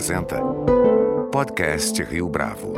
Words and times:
apresenta 0.00 0.40
Podcast 1.30 2.02
Rio 2.02 2.26
Bravo. 2.26 2.72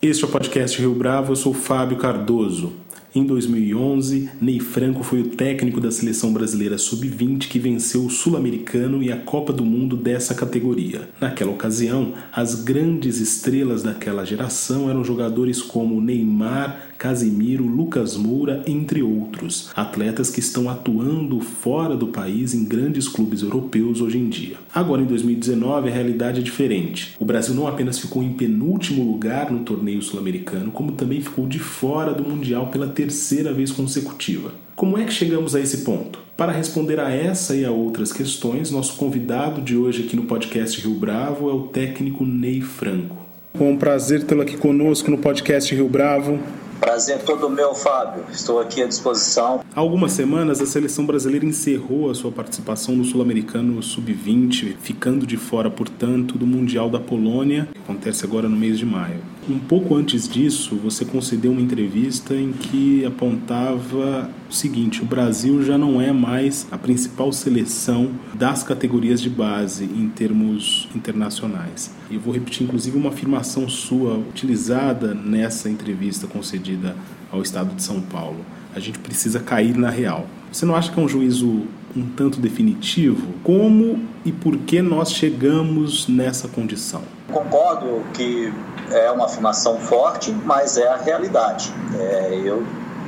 Este 0.00 0.22
é 0.22 0.28
o 0.28 0.30
Podcast 0.30 0.78
Rio 0.78 0.94
Bravo, 0.94 1.32
eu 1.32 1.36
sou 1.36 1.52
Fábio 1.52 1.96
Cardoso. 1.96 2.72
Em 3.12 3.24
2011, 3.24 4.30
Ney 4.40 4.60
Franco 4.60 5.02
foi 5.02 5.22
o 5.22 5.28
técnico 5.30 5.80
da 5.80 5.90
seleção 5.90 6.32
brasileira 6.32 6.78
sub-20 6.78 7.48
que 7.48 7.58
venceu 7.58 8.04
o 8.04 8.10
Sul-Americano 8.10 9.02
e 9.02 9.10
a 9.10 9.16
Copa 9.16 9.52
do 9.52 9.64
Mundo 9.64 9.96
dessa 9.96 10.34
categoria. 10.34 11.08
Naquela 11.20 11.50
ocasião, 11.50 12.14
as 12.32 12.54
grandes 12.54 13.18
estrelas 13.18 13.82
daquela 13.82 14.24
geração 14.24 14.88
eram 14.88 15.04
jogadores 15.04 15.60
como 15.60 16.00
Neymar, 16.00 16.93
Casimiro, 16.98 17.66
Lucas 17.66 18.16
Moura, 18.16 18.62
entre 18.66 19.02
outros, 19.02 19.70
atletas 19.74 20.30
que 20.30 20.40
estão 20.40 20.68
atuando 20.68 21.40
fora 21.40 21.96
do 21.96 22.08
país 22.08 22.54
em 22.54 22.64
grandes 22.64 23.08
clubes 23.08 23.42
europeus 23.42 24.00
hoje 24.00 24.18
em 24.18 24.28
dia. 24.28 24.56
Agora, 24.74 25.02
em 25.02 25.06
2019, 25.06 25.88
a 25.88 25.92
realidade 25.92 26.40
é 26.40 26.42
diferente. 26.42 27.14
O 27.18 27.24
Brasil 27.24 27.54
não 27.54 27.66
apenas 27.66 27.98
ficou 27.98 28.22
em 28.22 28.32
penúltimo 28.32 29.04
lugar 29.04 29.50
no 29.50 29.60
torneio 29.60 30.02
sul-americano, 30.02 30.70
como 30.70 30.92
também 30.92 31.20
ficou 31.20 31.46
de 31.46 31.58
fora 31.58 32.12
do 32.12 32.28
Mundial 32.28 32.68
pela 32.68 32.86
terceira 32.86 33.52
vez 33.52 33.70
consecutiva. 33.70 34.52
Como 34.76 34.98
é 34.98 35.04
que 35.04 35.12
chegamos 35.12 35.54
a 35.54 35.60
esse 35.60 35.78
ponto? 35.78 36.18
Para 36.36 36.50
responder 36.50 36.98
a 36.98 37.08
essa 37.08 37.54
e 37.54 37.64
a 37.64 37.70
outras 37.70 38.12
questões, 38.12 38.70
nosso 38.70 38.96
convidado 38.96 39.62
de 39.62 39.76
hoje 39.76 40.02
aqui 40.02 40.16
no 40.16 40.24
podcast 40.24 40.80
Rio 40.80 40.94
Bravo 40.94 41.48
é 41.48 41.52
o 41.52 41.68
técnico 41.68 42.26
Ney 42.26 42.60
Franco. 42.60 43.16
Com 43.56 43.70
um 43.70 43.76
prazer 43.76 44.24
tê-lo 44.24 44.42
aqui 44.42 44.56
conosco 44.56 45.08
no 45.12 45.18
podcast 45.18 45.72
Rio 45.72 45.88
Bravo. 45.88 46.40
Prazer 46.80 47.22
todo 47.22 47.48
meu, 47.48 47.74
Fábio. 47.74 48.24
Estou 48.30 48.60
aqui 48.60 48.82
à 48.82 48.86
disposição. 48.86 49.64
Há 49.74 49.80
algumas 49.80 50.12
semanas, 50.12 50.60
a 50.60 50.66
seleção 50.66 51.06
brasileira 51.06 51.44
encerrou 51.44 52.10
a 52.10 52.14
sua 52.14 52.32
participação 52.32 52.94
no 52.94 53.04
Sul-Americano 53.04 53.82
Sub-20, 53.82 54.76
ficando 54.80 55.26
de 55.26 55.36
fora, 55.36 55.70
portanto, 55.70 56.36
do 56.36 56.46
Mundial 56.46 56.90
da 56.90 57.00
Polônia, 57.00 57.68
que 57.72 57.78
acontece 57.78 58.24
agora 58.24 58.48
no 58.48 58.56
mês 58.56 58.78
de 58.78 58.86
maio. 58.86 59.33
Um 59.46 59.58
pouco 59.58 59.94
antes 59.94 60.26
disso, 60.26 60.74
você 60.76 61.04
concedeu 61.04 61.52
uma 61.52 61.60
entrevista 61.60 62.34
em 62.34 62.50
que 62.50 63.04
apontava 63.04 64.30
o 64.48 64.52
seguinte: 64.52 65.02
o 65.02 65.04
Brasil 65.04 65.62
já 65.62 65.76
não 65.76 66.00
é 66.00 66.12
mais 66.12 66.66
a 66.70 66.78
principal 66.78 67.30
seleção 67.30 68.12
das 68.34 68.62
categorias 68.62 69.20
de 69.20 69.28
base 69.28 69.84
em 69.84 70.08
termos 70.08 70.88
internacionais. 70.96 71.94
Eu 72.10 72.20
vou 72.20 72.32
repetir, 72.32 72.64
inclusive, 72.64 72.96
uma 72.96 73.10
afirmação 73.10 73.68
sua 73.68 74.16
utilizada 74.16 75.12
nessa 75.12 75.68
entrevista 75.68 76.26
concedida 76.26 76.96
ao 77.30 77.42
Estado 77.42 77.74
de 77.74 77.82
São 77.82 78.00
Paulo. 78.00 78.40
A 78.74 78.80
gente 78.80 78.98
precisa 78.98 79.40
cair 79.40 79.76
na 79.76 79.90
real. 79.90 80.26
Você 80.54 80.64
não 80.64 80.76
acha 80.76 80.92
que 80.92 81.00
é 81.00 81.02
um 81.02 81.08
juízo 81.08 81.66
um 81.96 82.08
tanto 82.16 82.38
definitivo? 82.38 83.26
Como 83.42 83.98
e 84.24 84.30
por 84.30 84.56
que 84.58 84.80
nós 84.80 85.10
chegamos 85.10 86.06
nessa 86.06 86.46
condição? 86.46 87.02
Concordo 87.32 88.04
que 88.14 88.52
é 88.92 89.10
uma 89.10 89.24
afirmação 89.24 89.80
forte, 89.80 90.30
mas 90.44 90.76
é 90.76 90.86
a 90.86 90.96
realidade. 90.96 91.72
É, 91.98 92.40
eu 92.44 92.64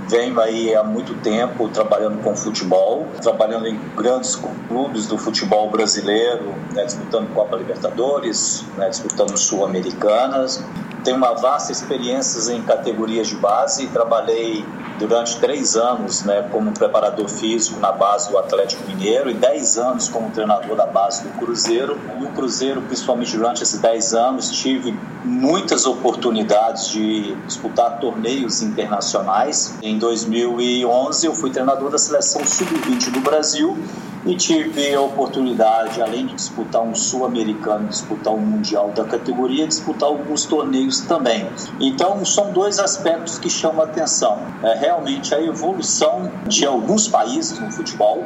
venho 0.08 0.40
aí 0.40 0.74
há 0.74 0.82
muito 0.82 1.14
tempo 1.22 1.68
trabalhando 1.68 2.20
com 2.20 2.34
futebol, 2.34 3.06
trabalhando 3.22 3.68
em 3.68 3.78
grandes 3.96 4.36
clubes 4.66 5.06
do 5.06 5.16
futebol 5.16 5.70
brasileiro, 5.70 6.52
né, 6.72 6.84
disputando 6.84 7.32
Copa 7.32 7.54
Libertadores, 7.56 8.64
né, 8.76 8.88
disputando 8.88 9.36
Sul-Americanas. 9.36 10.64
Tenho 11.06 11.18
uma 11.18 11.34
vasta 11.34 11.70
experiência 11.70 12.52
em 12.52 12.62
categorias 12.62 13.28
de 13.28 13.36
base, 13.36 13.86
trabalhei 13.86 14.64
durante 14.98 15.38
três 15.38 15.76
anos 15.76 16.24
né, 16.24 16.48
como 16.50 16.72
preparador 16.72 17.28
físico 17.28 17.78
na 17.78 17.92
base 17.92 18.28
do 18.28 18.36
Atlético 18.36 18.82
Mineiro 18.88 19.30
e 19.30 19.34
dez 19.34 19.78
anos 19.78 20.08
como 20.08 20.32
treinador 20.32 20.74
da 20.74 20.84
base 20.84 21.22
do 21.22 21.28
Cruzeiro. 21.38 21.96
E 22.20 22.24
o 22.24 22.30
Cruzeiro, 22.30 22.82
principalmente 22.82 23.36
durante 23.36 23.62
esses 23.62 23.78
dez 23.78 24.14
anos, 24.14 24.50
tive 24.50 24.98
muitas 25.24 25.86
oportunidades 25.86 26.88
de 26.88 27.36
disputar 27.46 28.00
torneios 28.00 28.60
internacionais. 28.60 29.78
Em 29.84 30.00
2011, 30.00 31.24
eu 31.24 31.34
fui 31.36 31.50
treinador 31.50 31.88
da 31.88 31.98
seleção 31.98 32.44
sub-20 32.44 33.12
do 33.12 33.20
Brasil 33.20 33.78
e 34.26 34.34
tive 34.34 34.92
a 34.94 35.00
oportunidade, 35.00 36.02
além 36.02 36.26
de 36.26 36.34
disputar 36.34 36.82
um 36.82 36.94
sul-americano, 36.94 37.88
disputar 37.88 38.34
um 38.34 38.40
mundial 38.40 38.90
da 38.90 39.04
categoria, 39.04 39.66
disputar 39.66 40.08
alguns 40.08 40.44
torneios 40.44 41.00
também. 41.00 41.48
Então, 41.80 42.24
são 42.24 42.52
dois 42.52 42.78
aspectos 42.78 43.38
que 43.38 43.48
chamam 43.48 43.82
a 43.82 43.84
atenção. 43.84 44.38
É 44.62 44.74
realmente 44.74 45.34
a 45.34 45.40
evolução 45.40 46.30
de 46.46 46.66
alguns 46.66 47.06
países 47.06 47.58
no 47.58 47.70
futebol 47.70 48.24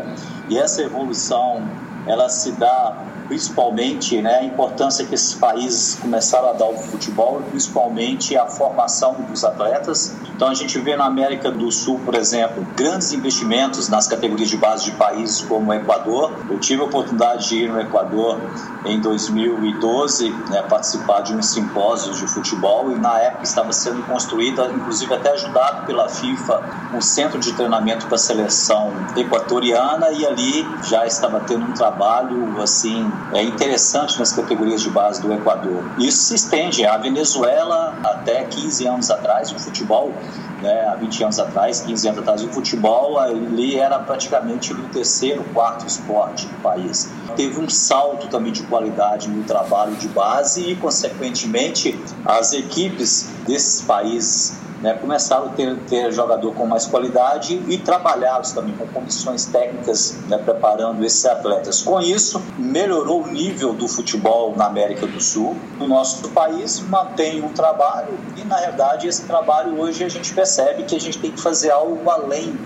e 0.49 0.59
essa 0.59 0.83
evolução 0.83 1.63
ela 2.07 2.29
se 2.29 2.53
dá 2.53 2.97
principalmente 3.31 4.21
né, 4.21 4.39
a 4.41 4.45
importância 4.45 5.07
que 5.07 5.15
esses 5.15 5.35
países 5.35 5.95
começaram 5.95 6.51
a 6.51 6.53
dar 6.53 6.65
ao 6.65 6.77
futebol, 6.77 7.41
principalmente 7.49 8.37
a 8.37 8.47
formação 8.47 9.15
dos 9.29 9.45
atletas. 9.45 10.13
Então 10.35 10.49
a 10.49 10.55
gente 10.55 10.77
vê 10.81 10.97
na 10.97 11.05
América 11.05 11.49
do 11.49 11.71
Sul, 11.71 12.01
por 12.05 12.17
exemplo, 12.17 12.67
grandes 12.75 13.13
investimentos 13.13 13.89
nas 13.89 14.09
categorias 14.09 14.49
de 14.49 14.57
base 14.57 14.87
de 14.87 14.93
países 14.93 15.43
como 15.43 15.71
o 15.71 15.75
Equador. 15.75 16.33
Eu 16.51 16.59
tive 16.59 16.83
a 16.83 16.87
oportunidade 16.87 17.51
de 17.51 17.65
ir 17.65 17.71
no 17.71 17.81
Equador 17.81 18.41
em 18.85 19.01
2012, 19.01 20.31
né, 20.51 20.63
participar 20.63 21.21
de 21.21 21.33
um 21.33 21.41
simpósio 21.41 22.13
de 22.13 22.27
futebol 22.27 22.91
e 22.91 22.97
na 22.97 23.17
época 23.21 23.45
estava 23.45 23.73
sendo 23.73 24.03
construída, 24.07 24.67
inclusive 24.75 25.15
até 25.15 25.31
ajudado 25.35 25.87
pela 25.87 26.09
FIFA, 26.09 26.63
um 26.93 27.01
centro 27.01 27.39
de 27.39 27.53
treinamento 27.53 28.07
para 28.07 28.17
a 28.17 28.19
seleção 28.19 28.91
equatoriana 29.17 30.11
e 30.11 30.27
ali 30.27 30.67
já 30.83 31.07
estava 31.07 31.39
tendo 31.39 31.67
um 31.67 31.73
trabalho 31.73 32.61
assim 32.61 33.09
é 33.33 33.43
interessante 33.43 34.19
nas 34.19 34.33
categorias 34.33 34.83
de 34.83 34.91
base 34.91 35.23
do 35.23 35.33
Equador. 35.33 35.85
Isso 35.99 36.25
se 36.25 36.35
estende 36.35 36.85
à 36.85 36.97
Venezuela 36.97 37.97
até 38.03 38.45
15 38.45 38.87
anos 38.87 39.11
atrás, 39.11 39.53
o 39.53 39.59
futebol, 39.59 40.13
né, 40.61 40.89
há 40.89 40.95
20 40.97 41.25
anos 41.25 41.39
atrás, 41.39 41.81
15 41.81 42.09
anos 42.09 42.21
atrás, 42.21 42.43
o 42.43 42.49
futebol 42.49 43.19
ali 43.19 43.79
era 43.79 43.99
praticamente 43.99 44.73
o 44.73 44.89
terceiro, 44.89 45.45
quarto 45.55 45.87
esporte 45.87 46.47
do 46.47 46.57
país. 46.63 47.11
Teve 47.37 47.61
um 47.61 47.69
salto 47.69 48.27
também 48.29 48.53
de 48.53 48.63
qualidade 48.65 49.29
no 49.29 49.45
trabalho 49.45 49.95
de 49.95 50.09
base 50.09 50.71
e, 50.71 50.77
consequentemente, 50.77 51.99
as 52.25 52.53
equipes 52.53 53.31
desses 53.47 53.83
países 53.83 54.59
né, 54.81 54.95
começaram 54.95 55.47
a 55.47 55.49
ter, 55.51 55.77
ter 55.89 56.11
jogador 56.13 56.55
com 56.55 56.67
mais 56.67 56.87
qualidade 56.87 57.63
e 57.69 57.79
trabalhados 57.79 58.53
também 58.53 58.75
com 58.75 58.87
condições 58.87 59.45
técnicas, 59.45 60.17
né, 60.29 60.39
preparando 60.39 61.05
esses 61.05 61.25
atletas. 61.27 61.83
Com 61.83 62.01
isso, 62.01 62.43
melhorou 62.59 63.23
o 63.23 63.27
nível 63.27 63.75
do 63.75 63.87
futebol 63.87 64.57
na 64.57 64.67
América 64.67 65.07
do 65.07 65.21
Sul. 65.21 65.55
O 65.79 65.87
nosso 65.87 66.29
país 66.31 66.81
mantém 66.81 67.43
um 67.43 67.51
trabalho 67.51 68.19
e, 68.37 68.45
na 68.45 68.57
verdade, 68.57 69.07
esse 69.07 69.25
trabalho 69.25 69.79
hoje 69.79 70.03
a 70.03 70.09
gente 70.09 70.33
percebe 70.33 70.85
que 70.85 70.97
a 70.97 71.01
gente 71.01 71.19
tem 71.19 71.31
que 71.31 71.41
fazer 71.41 71.71
algo 71.71 72.09
além 72.09 72.59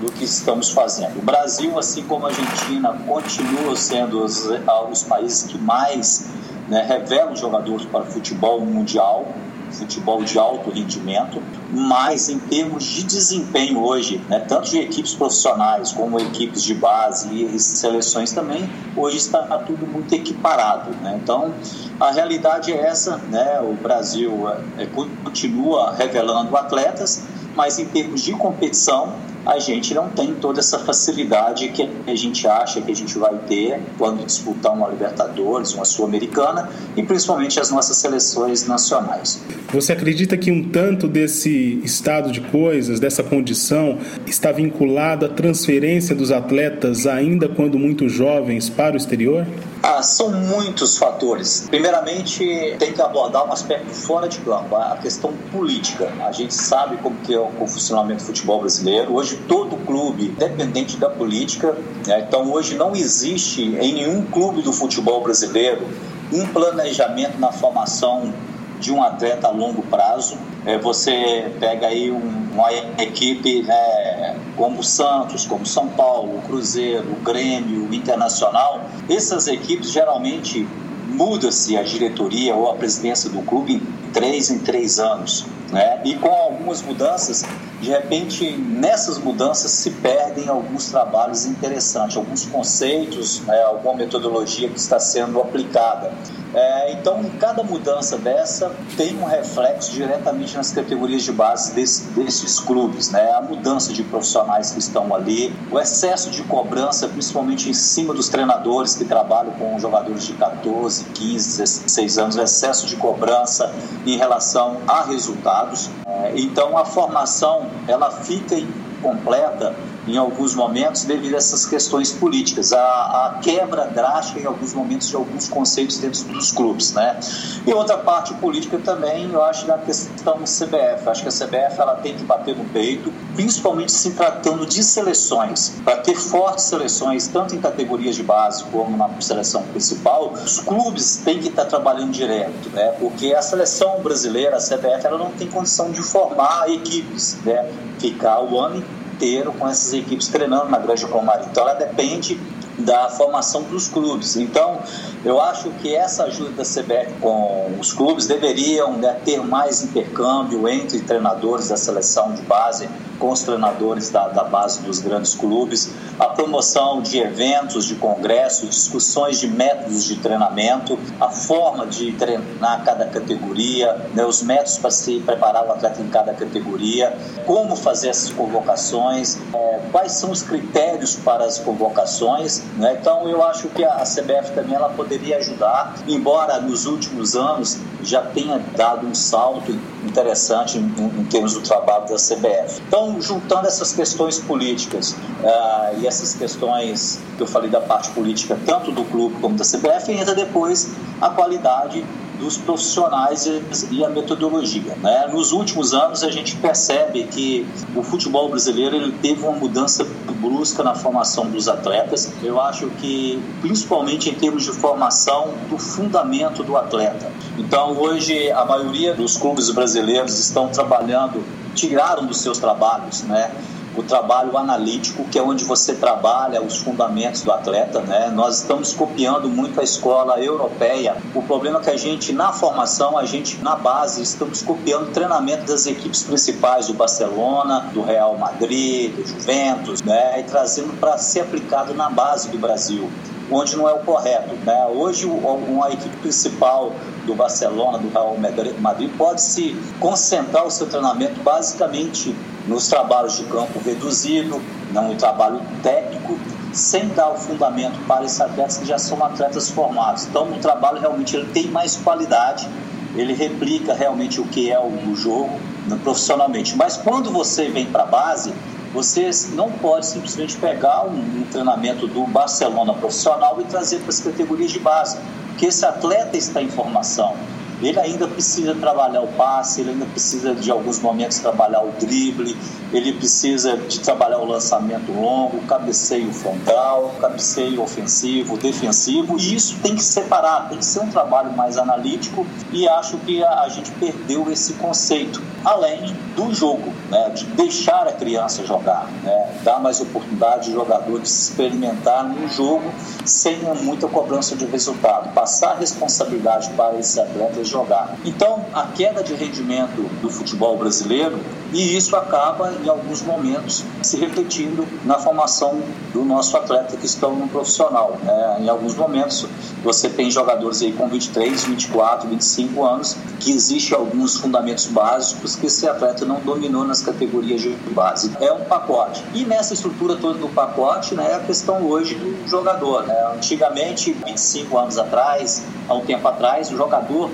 do 0.00 0.12
que 0.12 0.24
estamos 0.24 0.70
fazendo. 0.70 1.18
O 1.18 1.22
Brasil, 1.22 1.76
assim 1.76 2.04
como 2.04 2.26
a 2.26 2.28
Argentina, 2.28 2.96
continua 3.04 3.74
sendo 3.74 4.22
os, 4.22 4.48
os 4.90 5.02
países 5.02 5.42
que 5.42 5.58
mais 5.58 6.28
né, 6.68 6.84
revelam 6.86 7.34
jogadores 7.34 7.84
para 7.86 8.04
futebol 8.04 8.60
mundial 8.60 9.26
futebol 9.70 10.22
de 10.22 10.38
alto 10.38 10.70
rendimento, 10.70 11.42
mas 11.70 12.28
em 12.28 12.38
termos 12.38 12.84
de 12.84 13.04
desempenho 13.04 13.80
hoje, 13.80 14.18
né, 14.28 14.40
tanto 14.40 14.70
de 14.70 14.78
equipes 14.78 15.14
profissionais 15.14 15.92
como 15.92 16.18
equipes 16.18 16.62
de 16.62 16.74
base 16.74 17.28
e 17.32 17.58
seleções 17.58 18.32
também, 18.32 18.68
hoje 18.96 19.16
está 19.16 19.42
tudo 19.58 19.86
muito 19.86 20.14
equiparado. 20.14 20.90
Né? 21.02 21.18
Então, 21.22 21.52
a 22.00 22.10
realidade 22.10 22.72
é 22.72 22.86
essa, 22.86 23.16
né? 23.16 23.60
o 23.60 23.74
Brasil 23.74 24.48
é, 24.78 24.86
continua 24.86 25.94
revelando 25.94 26.56
atletas, 26.56 27.22
mas 27.54 27.78
em 27.78 27.86
termos 27.86 28.22
de 28.22 28.32
competição, 28.32 29.12
a 29.48 29.58
gente 29.58 29.94
não 29.94 30.10
tem 30.10 30.34
toda 30.34 30.60
essa 30.60 30.78
facilidade 30.78 31.70
que 31.70 31.88
a 32.06 32.14
gente 32.14 32.46
acha 32.46 32.82
que 32.82 32.92
a 32.92 32.94
gente 32.94 33.18
vai 33.18 33.34
ter 33.48 33.80
quando 33.96 34.22
disputar 34.22 34.74
uma 34.74 34.88
Libertadores, 34.88 35.72
uma 35.72 35.86
Sul-Americana 35.86 36.68
e 36.94 37.02
principalmente 37.02 37.58
as 37.58 37.70
nossas 37.70 37.96
seleções 37.96 38.68
nacionais. 38.68 39.42
Você 39.72 39.94
acredita 39.94 40.36
que 40.36 40.50
um 40.50 40.68
tanto 40.68 41.08
desse 41.08 41.80
estado 41.82 42.30
de 42.30 42.42
coisas, 42.42 43.00
dessa 43.00 43.22
condição, 43.22 43.96
está 44.26 44.52
vinculado 44.52 45.24
à 45.24 45.30
transferência 45.30 46.14
dos 46.14 46.30
atletas 46.30 47.06
ainda 47.06 47.48
quando 47.48 47.78
muito 47.78 48.06
jovens 48.06 48.68
para 48.68 48.94
o 48.94 48.96
exterior? 48.98 49.46
Ah, 49.82 50.02
são 50.02 50.30
muitos 50.30 50.98
fatores. 50.98 51.66
Primeiramente, 51.68 52.76
tem 52.78 52.92
que 52.92 53.00
abordar 53.00 53.46
um 53.46 53.52
aspecto 53.52 53.90
fora 53.90 54.28
de 54.28 54.38
campo, 54.40 54.74
a 54.74 54.96
questão 54.96 55.32
política. 55.52 56.12
A 56.26 56.32
gente 56.32 56.52
sabe 56.52 56.96
como 56.96 57.16
que 57.20 57.32
é 57.32 57.38
o 57.38 57.66
funcionamento 57.66 58.22
do 58.22 58.26
futebol 58.26 58.60
brasileiro. 58.60 59.14
Hoje 59.14 59.36
todo 59.48 59.76
clube, 59.86 60.28
dependente 60.30 60.96
da 60.96 61.08
política, 61.08 61.76
né? 62.06 62.24
então 62.26 62.50
hoje 62.50 62.74
não 62.76 62.94
existe 62.94 63.62
em 63.62 63.92
nenhum 63.94 64.24
clube 64.26 64.62
do 64.62 64.72
futebol 64.72 65.22
brasileiro 65.22 65.86
um 66.32 66.46
planejamento 66.46 67.38
na 67.38 67.52
formação 67.52 68.32
de 68.80 68.92
um 68.92 69.02
atleta 69.02 69.48
a 69.48 69.50
longo 69.50 69.82
prazo. 69.82 70.36
É, 70.66 70.76
você 70.78 71.52
pega 71.58 71.86
aí 71.86 72.10
um, 72.10 72.48
uma 72.52 72.72
equipe 72.72 73.62
né, 73.62 74.36
como 74.58 74.80
o 74.80 74.84
Santos, 74.84 75.46
como 75.46 75.64
São 75.64 75.88
Paulo, 75.88 76.38
o 76.38 76.42
Cruzeiro, 76.42 77.12
o 77.12 77.22
Grêmio, 77.22 77.88
o 77.88 77.94
Internacional, 77.94 78.84
essas 79.08 79.46
equipes 79.46 79.92
geralmente 79.92 80.68
muda-se 81.06 81.76
a 81.76 81.82
diretoria 81.82 82.54
ou 82.54 82.70
a 82.70 82.74
presidência 82.74 83.30
do 83.30 83.40
clube 83.42 83.74
em 83.74 84.12
três 84.12 84.50
em 84.50 84.58
três 84.58 84.98
anos. 84.98 85.46
Né? 85.70 86.00
E 86.04 86.16
com 86.16 86.28
algumas 86.28 86.82
mudanças, 86.82 87.44
de 87.80 87.90
repente, 87.90 88.50
nessas 88.52 89.18
mudanças 89.18 89.70
se 89.70 89.90
perdem 89.90 90.48
alguns 90.48 90.86
trabalhos 90.86 91.46
interessantes, 91.46 92.16
alguns 92.16 92.44
conceitos, 92.46 93.40
né? 93.42 93.62
alguma 93.62 93.94
metodologia 93.94 94.68
que 94.68 94.78
está 94.78 94.98
sendo 94.98 95.40
aplicada. 95.40 96.12
É, 96.54 96.92
então, 96.92 97.22
cada 97.38 97.62
mudança 97.62 98.16
dessa 98.16 98.72
tem 98.96 99.16
um 99.18 99.24
reflexo 99.24 99.92
diretamente 99.92 100.56
nas 100.56 100.72
categorias 100.72 101.22
de 101.22 101.32
base 101.32 101.72
desse, 101.72 102.04
desses 102.10 102.58
clubes. 102.58 103.10
Né? 103.10 103.30
A 103.32 103.40
mudança 103.40 103.92
de 103.92 104.02
profissionais 104.02 104.70
que 104.70 104.78
estão 104.78 105.14
ali, 105.14 105.54
o 105.70 105.78
excesso 105.78 106.30
de 106.30 106.42
cobrança, 106.44 107.08
principalmente 107.08 107.68
em 107.68 107.74
cima 107.74 108.14
dos 108.14 108.28
treinadores 108.28 108.94
que 108.94 109.04
trabalham 109.04 109.52
com 109.52 109.78
jogadores 109.78 110.24
de 110.24 110.32
14, 110.34 111.04
15, 111.04 111.62
16 111.62 112.18
anos, 112.18 112.36
o 112.36 112.42
excesso 112.42 112.86
de 112.86 112.96
cobrança 112.96 113.72
em 114.06 114.16
relação 114.16 114.78
a 114.86 115.02
resultados. 115.02 115.90
É, 116.06 116.32
então, 116.36 116.78
a 116.78 116.84
formação 116.84 117.66
ela 117.86 118.10
fica 118.10 118.56
incompleta 118.56 119.74
em 120.08 120.16
alguns 120.16 120.54
momentos 120.54 121.04
devido 121.04 121.34
a 121.34 121.36
essas 121.38 121.66
questões 121.66 122.12
políticas, 122.12 122.72
a, 122.72 122.78
a, 122.78 123.38
quebra 123.42 123.86
drástica 123.86 124.40
em 124.40 124.46
alguns 124.46 124.72
momentos 124.72 125.08
de 125.08 125.16
alguns 125.16 125.48
conceitos 125.48 125.98
dentro 125.98 126.24
dos 126.24 126.50
clubes, 126.50 126.92
né? 126.92 127.18
E 127.66 127.72
outra 127.72 127.98
parte 127.98 128.32
política 128.34 128.78
também, 128.78 129.30
eu 129.30 129.42
acho 129.42 129.66
da 129.66 129.76
questão 129.78 130.38
CBF, 130.38 131.08
acho 131.08 131.22
que 131.22 131.28
a 131.28 131.32
CBF 131.32 131.80
ela 131.80 131.96
tem 131.96 132.16
que 132.16 132.24
bater 132.24 132.56
no 132.56 132.64
peito, 132.64 133.12
principalmente 133.34 133.92
se 133.92 134.12
tratando 134.12 134.66
de 134.66 134.82
seleções, 134.82 135.74
para 135.84 135.98
ter 135.98 136.14
fortes 136.14 136.64
seleções 136.64 137.28
tanto 137.28 137.54
em 137.54 137.60
categorias 137.60 138.16
de 138.16 138.22
base 138.22 138.64
como 138.64 138.96
na 138.96 139.08
seleção 139.20 139.62
principal, 139.64 140.32
os 140.32 140.60
clubes 140.60 141.20
têm 141.24 141.38
que 141.38 141.48
estar 141.48 141.66
trabalhando 141.66 142.12
direto, 142.12 142.70
né? 142.70 142.92
Porque 142.98 143.34
a 143.34 143.42
seleção 143.42 144.00
brasileira, 144.00 144.56
a 144.56 144.60
CBF, 144.60 145.06
ela 145.06 145.18
não 145.18 145.30
tem 145.32 145.48
condição 145.48 145.90
de 145.90 146.02
formar 146.02 146.70
equipes, 146.70 147.36
né? 147.44 147.70
Ficar 147.98 148.40
o 148.40 148.58
ano 148.58 148.82
inteiro 149.18 149.52
com 149.52 149.68
essas 149.68 149.92
equipes 149.92 150.28
treinando 150.28 150.70
na 150.70 150.78
Granja 150.78 151.08
Comari. 151.08 151.44
Então 151.50 151.64
ela 151.64 151.74
depende 151.74 152.38
da 152.78 153.08
formação 153.10 153.64
dos 153.64 153.88
clubes. 153.88 154.36
Então, 154.36 154.78
eu 155.24 155.40
acho 155.40 155.68
que 155.82 155.94
essa 155.94 156.24
ajuda 156.24 156.50
da 156.50 156.62
CBF 156.62 157.12
com 157.20 157.76
os 157.80 157.92
clubes 157.92 158.28
deveriam 158.28 158.92
né, 158.96 159.18
ter 159.24 159.42
mais 159.42 159.82
intercâmbio 159.82 160.68
entre 160.68 161.00
treinadores 161.00 161.68
da 161.68 161.76
seleção 161.76 162.32
de 162.34 162.42
base 162.42 162.88
com 163.18 163.30
os 163.30 163.42
treinadores 163.42 164.10
da, 164.10 164.28
da 164.28 164.44
base 164.44 164.82
dos 164.82 164.98
grandes 165.00 165.34
clubes, 165.34 165.90
a 166.18 166.26
promoção 166.26 167.00
de 167.02 167.18
eventos, 167.18 167.84
de 167.84 167.94
congressos, 167.96 168.70
discussões 168.70 169.40
de 169.40 169.48
métodos 169.48 170.04
de 170.04 170.16
treinamento, 170.16 170.98
a 171.20 171.28
forma 171.28 171.86
de 171.86 172.12
treinar 172.12 172.84
cada 172.84 173.06
categoria, 173.06 173.94
né, 174.14 174.24
os 174.24 174.42
métodos 174.42 174.78
para 174.78 174.90
se 174.90 175.20
preparar 175.20 175.66
o 175.66 175.72
atleta 175.72 176.00
em 176.00 176.08
cada 176.08 176.32
categoria, 176.32 177.16
como 177.46 177.76
fazer 177.76 178.08
essas 178.08 178.30
convocações, 178.30 179.38
é, 179.52 179.80
quais 179.90 180.12
são 180.12 180.30
os 180.30 180.42
critérios 180.42 181.16
para 181.16 181.44
as 181.44 181.58
convocações 181.58 182.28
né? 182.76 182.96
Então 183.00 183.28
eu 183.28 183.42
acho 183.44 183.68
que 183.68 183.84
a 183.84 184.02
CBF 184.02 184.52
também 184.54 184.74
ela 184.74 184.88
poderia 184.90 185.38
ajudar, 185.38 185.94
embora 186.06 186.60
nos 186.60 186.86
últimos 186.86 187.34
anos 187.34 187.78
já 188.02 188.22
tenha 188.22 188.58
dado 188.76 189.06
um 189.06 189.14
salto 189.14 189.72
interessante 190.04 190.78
em, 190.78 190.82
em 190.82 191.24
termos 191.24 191.54
do 191.54 191.60
trabalho 191.60 192.06
da 192.08 192.14
CBF. 192.14 192.80
Então, 192.86 193.07
juntando 193.20 193.66
essas 193.66 193.92
questões 193.92 194.38
políticas 194.38 195.12
uh, 195.12 196.00
e 196.00 196.06
essas 196.06 196.34
questões 196.34 197.20
que 197.36 197.42
eu 197.42 197.46
falei 197.46 197.70
da 197.70 197.80
parte 197.80 198.10
política, 198.10 198.58
tanto 198.66 198.92
do 198.92 199.04
clube 199.04 199.36
como 199.40 199.56
da 199.56 199.64
CBF, 199.64 200.12
entra 200.12 200.34
depois 200.34 200.90
a 201.20 201.30
qualidade 201.30 202.04
dos 202.38 202.56
profissionais 202.56 203.50
e 203.90 204.04
a 204.04 204.08
metodologia. 204.08 204.94
Né? 205.02 205.28
Nos 205.32 205.52
últimos 205.52 205.92
anos, 205.92 206.22
a 206.22 206.30
gente 206.30 206.56
percebe 206.56 207.24
que 207.24 207.66
o 207.94 208.02
futebol 208.02 208.48
brasileiro 208.48 208.96
ele 208.96 209.12
teve 209.20 209.42
uma 209.42 209.52
mudança 209.52 210.06
brusca 210.40 210.82
na 210.82 210.94
formação 210.94 211.50
dos 211.50 211.68
atletas. 211.68 212.32
Eu 212.42 212.60
acho 212.60 212.88
que, 213.00 213.42
principalmente 213.60 214.30
em 214.30 214.34
termos 214.34 214.64
de 214.64 214.70
formação 214.70 215.52
do 215.68 215.78
fundamento 215.78 216.62
do 216.62 216.76
atleta. 216.76 217.30
Então, 217.58 217.98
hoje, 217.98 218.50
a 218.52 218.64
maioria 218.64 219.14
dos 219.14 219.36
clubes 219.36 219.70
brasileiros 219.70 220.38
estão 220.38 220.68
trabalhando, 220.68 221.42
tiraram 221.78 222.26
dos 222.26 222.40
seus 222.40 222.58
trabalhos, 222.58 223.22
né? 223.22 223.50
o 223.98 224.02
trabalho 224.02 224.56
analítico, 224.56 225.24
que 225.24 225.38
é 225.38 225.42
onde 225.42 225.64
você 225.64 225.94
trabalha 225.94 226.62
os 226.62 226.78
fundamentos 226.78 227.42
do 227.42 227.50
atleta. 227.50 228.00
Né? 228.00 228.30
Nós 228.32 228.58
estamos 228.58 228.92
copiando 228.92 229.48
muito 229.48 229.80
a 229.80 229.82
escola 229.82 230.38
europeia. 230.38 231.16
O 231.34 231.42
problema 231.42 231.80
é 231.80 231.82
que 231.82 231.90
a 231.90 231.96
gente, 231.96 232.32
na 232.32 232.52
formação, 232.52 233.18
a 233.18 233.24
gente, 233.24 233.58
na 233.62 233.74
base, 233.74 234.22
estamos 234.22 234.62
copiando 234.62 235.08
o 235.08 235.10
treinamento 235.10 235.66
das 235.66 235.86
equipes 235.86 236.22
principais 236.22 236.86
do 236.86 236.94
Barcelona, 236.94 237.90
do 237.92 238.02
Real 238.02 238.36
Madrid, 238.38 239.16
do 239.16 239.26
Juventus, 239.26 240.00
né? 240.02 240.40
e 240.40 240.42
trazendo 240.44 240.98
para 241.00 241.18
ser 241.18 241.40
aplicado 241.40 241.92
na 241.94 242.08
base 242.08 242.48
do 242.50 242.58
Brasil 242.58 243.10
onde 243.50 243.76
não 243.76 243.88
é 243.88 243.92
o 243.94 244.00
correto. 244.00 244.54
Né? 244.64 244.86
Hoje, 244.94 245.26
uma 245.26 245.90
equipe 245.90 246.14
principal 246.18 246.92
do 247.28 247.34
Barcelona, 247.34 247.98
do 247.98 248.08
Real 248.08 248.36
Madrid, 248.80 249.10
pode 249.16 249.42
se 249.42 249.76
concentrar 250.00 250.66
o 250.66 250.70
seu 250.70 250.88
treinamento 250.88 251.40
basicamente 251.42 252.34
nos 252.66 252.88
trabalhos 252.88 253.36
de 253.36 253.44
campo 253.44 253.78
reduzido, 253.84 254.60
não 254.92 255.08
no 255.08 255.14
trabalho 255.14 255.60
técnico, 255.82 256.38
sem 256.72 257.08
dar 257.08 257.30
o 257.30 257.36
fundamento 257.36 257.98
para 258.06 258.24
esses 258.24 258.40
atletas 258.40 258.78
que 258.78 258.86
já 258.86 258.98
são 258.98 259.22
atletas 259.22 259.70
formados. 259.70 260.26
Então, 260.26 260.50
o 260.50 260.58
trabalho 260.58 261.00
realmente 261.00 261.36
ele 261.36 261.46
tem 261.46 261.68
mais 261.68 261.96
qualidade, 261.96 262.68
ele 263.14 263.34
replica 263.34 263.94
realmente 263.94 264.40
o 264.40 264.44
que 264.44 264.70
é 264.70 264.78
o 264.78 265.14
jogo 265.14 265.58
né, 265.86 265.98
profissionalmente. 266.02 266.76
Mas 266.76 266.96
quando 266.96 267.30
você 267.30 267.68
vem 267.68 267.86
para 267.86 268.02
a 268.02 268.06
base, 268.06 268.52
você 268.92 269.30
não 269.52 269.70
pode 269.70 270.06
simplesmente 270.06 270.56
pegar 270.56 271.04
um, 271.04 271.18
um 271.18 271.44
treinamento 271.50 272.06
do 272.06 272.26
Barcelona 272.26 272.94
profissional 272.94 273.60
e 273.60 273.64
trazer 273.64 273.98
para 274.00 274.10
as 274.10 274.20
categorias 274.20 274.70
de 274.70 274.78
base, 274.78 275.18
porque 275.58 275.66
esse 275.66 275.84
atleta 275.84 276.36
está 276.36 276.62
em 276.62 276.68
formação 276.68 277.34
ele 277.82 277.98
ainda 277.98 278.26
precisa 278.26 278.74
trabalhar 278.74 279.22
o 279.22 279.28
passe, 279.28 279.80
ele 279.80 279.90
ainda 279.90 280.06
precisa 280.06 280.54
de 280.54 280.70
alguns 280.70 280.98
momentos 281.00 281.38
trabalhar 281.38 281.82
o 281.82 281.90
drible, 281.92 282.56
ele 282.92 283.12
precisa 283.12 283.76
de 283.76 284.00
trabalhar 284.00 284.38
o 284.38 284.44
lançamento 284.44 285.12
longo, 285.12 285.60
cabeceio 285.66 286.32
frontal, 286.32 287.14
cabeceio 287.20 287.82
ofensivo, 287.82 288.56
defensivo, 288.56 289.38
e 289.38 289.54
isso 289.54 289.76
tem 289.82 289.94
que 289.94 290.02
separar, 290.02 290.68
tem 290.68 290.78
que 290.78 290.84
ser 290.84 291.00
um 291.00 291.08
trabalho 291.08 291.52
mais 291.52 291.76
analítico 291.76 292.46
e 292.72 292.88
acho 292.88 293.18
que 293.18 293.42
a, 293.44 293.60
a 293.62 293.68
gente 293.68 293.90
perdeu 293.92 294.50
esse 294.50 294.74
conceito, 294.74 295.42
além 295.64 296.16
do 296.34 296.52
jogo, 296.54 296.92
né, 297.10 297.30
de 297.30 297.44
deixar 297.46 298.06
a 298.06 298.12
criança 298.12 298.64
jogar, 298.64 299.08
né, 299.22 299.60
dar 299.62 299.80
mais 299.80 300.00
oportunidade 300.00 300.66
de 300.66 300.72
jogadores 300.72 301.48
experimentar 301.48 302.24
no 302.24 302.48
jogo 302.48 302.92
sem 303.24 303.58
muita 303.82 304.08
cobrança 304.08 304.56
de 304.56 304.64
resultado, 304.64 305.32
passar 305.34 305.72
a 305.72 305.74
responsabilidade 305.74 306.70
para 306.70 306.98
esses 306.98 307.18
atletas 307.18 307.67
jogar. 307.68 308.16
Então, 308.24 308.64
a 308.74 308.84
queda 308.86 309.22
de 309.22 309.34
rendimento 309.34 310.02
do 310.20 310.30
futebol 310.30 310.76
brasileiro, 310.76 311.38
e 311.72 311.96
isso 311.96 312.16
acaba, 312.16 312.72
em 312.82 312.88
alguns 312.88 313.22
momentos, 313.22 313.84
se 314.02 314.16
refletindo 314.16 314.86
na 315.04 315.18
formação 315.18 315.80
do 316.12 316.24
nosso 316.24 316.56
atleta 316.56 316.96
que 316.96 317.04
estão 317.04 317.36
no 317.36 317.46
profissional. 317.48 318.16
Né? 318.22 318.58
Em 318.62 318.68
alguns 318.68 318.94
momentos, 318.94 319.46
você 319.84 320.08
tem 320.08 320.30
jogadores 320.30 320.80
aí 320.80 320.92
com 320.92 321.06
23, 321.08 321.64
24, 321.64 322.28
25 322.28 322.84
anos, 322.84 323.16
que 323.38 323.52
existem 323.52 323.96
alguns 323.96 324.36
fundamentos 324.38 324.86
básicos 324.86 325.56
que 325.56 325.66
esse 325.66 325.86
atleta 325.86 326.24
não 326.24 326.40
dominou 326.40 326.84
nas 326.84 327.02
categorias 327.02 327.60
de 327.60 327.70
base. 327.90 328.32
É 328.40 328.50
um 328.50 328.64
pacote. 328.64 329.22
E 329.34 329.44
nessa 329.44 329.74
estrutura 329.74 330.16
toda 330.16 330.38
do 330.38 330.48
pacote, 330.48 331.14
né, 331.14 331.32
é 331.32 331.34
a 331.34 331.40
questão 331.40 331.86
hoje 331.86 332.14
do 332.14 332.48
jogador. 332.48 333.06
Né? 333.06 333.14
Antigamente, 333.34 334.12
25 334.12 334.78
anos 334.78 334.98
atrás, 334.98 335.62
há 335.88 335.94
um 335.94 336.04
tempo 336.04 336.26
atrás, 336.26 336.70
o 336.70 336.76
jogador 336.76 337.30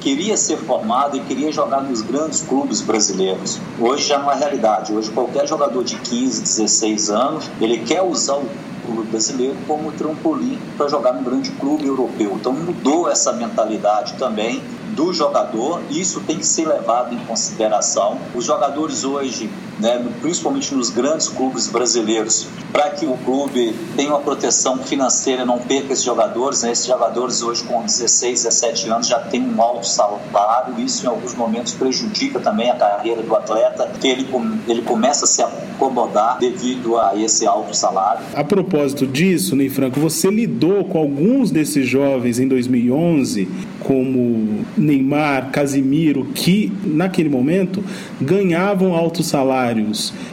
queria 0.00 0.36
ser 0.36 0.56
formado 0.58 1.16
e 1.16 1.20
queria 1.20 1.52
jogar 1.52 1.82
nos 1.82 2.00
grandes 2.00 2.42
clubes 2.42 2.80
brasileiros. 2.80 3.58
Hoje 3.80 4.08
já 4.08 4.18
não 4.18 4.30
é 4.30 4.36
realidade. 4.36 4.92
Hoje 4.92 5.10
qualquer 5.10 5.46
jogador 5.46 5.84
de 5.84 5.96
15, 5.96 6.42
16 6.42 7.10
anos, 7.10 7.50
ele 7.60 7.78
quer 7.78 8.02
usar 8.02 8.36
o 8.36 8.46
clube 8.86 9.10
brasileiro 9.10 9.56
como 9.66 9.92
trampolim 9.92 10.58
para 10.76 10.88
jogar 10.88 11.12
no 11.12 11.22
grande 11.22 11.50
clube 11.52 11.86
europeu. 11.86 12.32
Então 12.34 12.52
mudou 12.52 13.08
essa 13.10 13.32
mentalidade 13.32 14.14
também 14.14 14.62
do 14.94 15.12
jogador, 15.12 15.80
isso 15.90 16.20
tem 16.22 16.38
que 16.38 16.46
ser 16.46 16.66
levado 16.66 17.14
em 17.14 17.18
consideração. 17.18 18.18
Os 18.34 18.44
jogadores 18.44 19.04
hoje, 19.04 19.48
né, 19.78 20.04
principalmente 20.20 20.74
nos 20.74 20.90
grandes 20.90 21.28
clubes 21.28 21.68
brasileiros, 21.68 22.46
para 22.72 22.90
que 22.90 23.06
o 23.06 23.16
clube 23.18 23.74
tenha 23.96 24.10
uma 24.10 24.20
proteção 24.20 24.78
financeira, 24.78 25.44
não 25.44 25.58
perca 25.58 25.92
esses 25.92 26.04
jogadores. 26.04 26.62
Né? 26.62 26.72
Esses 26.72 26.86
jogadores 26.86 27.42
hoje 27.42 27.62
com 27.64 27.82
16, 27.82 28.44
17 28.44 28.90
anos 28.90 29.06
já 29.06 29.18
têm 29.20 29.42
um 29.42 29.60
alto 29.60 29.86
salário, 29.86 30.78
isso 30.78 31.04
em 31.04 31.08
alguns 31.08 31.34
momentos 31.34 31.72
prejudica 31.74 32.40
também 32.40 32.70
a 32.70 32.74
carreira 32.74 33.22
do 33.22 33.34
atleta, 33.34 33.90
que 34.00 34.08
ele, 34.08 34.28
ele 34.66 34.82
começa 34.82 35.24
a 35.24 35.28
se 35.28 35.42
incomodar 35.74 36.38
devido 36.38 36.98
a 36.98 37.12
esse 37.16 37.46
alto 37.46 37.74
salário. 37.74 38.24
A 38.34 38.42
propósito 38.42 39.06
disso, 39.06 39.54
Ney 39.54 39.68
Franco, 39.68 40.00
você 40.00 40.28
lidou 40.28 40.84
com 40.84 40.98
alguns 40.98 41.50
desses 41.50 41.86
jovens 41.86 42.38
em 42.38 42.48
2011, 42.48 43.48
como 43.80 44.64
Neymar, 44.76 45.50
Casimiro, 45.50 46.26
que 46.34 46.72
naquele 46.84 47.28
momento 47.28 47.82
ganhavam 48.20 48.94
altos 48.94 49.28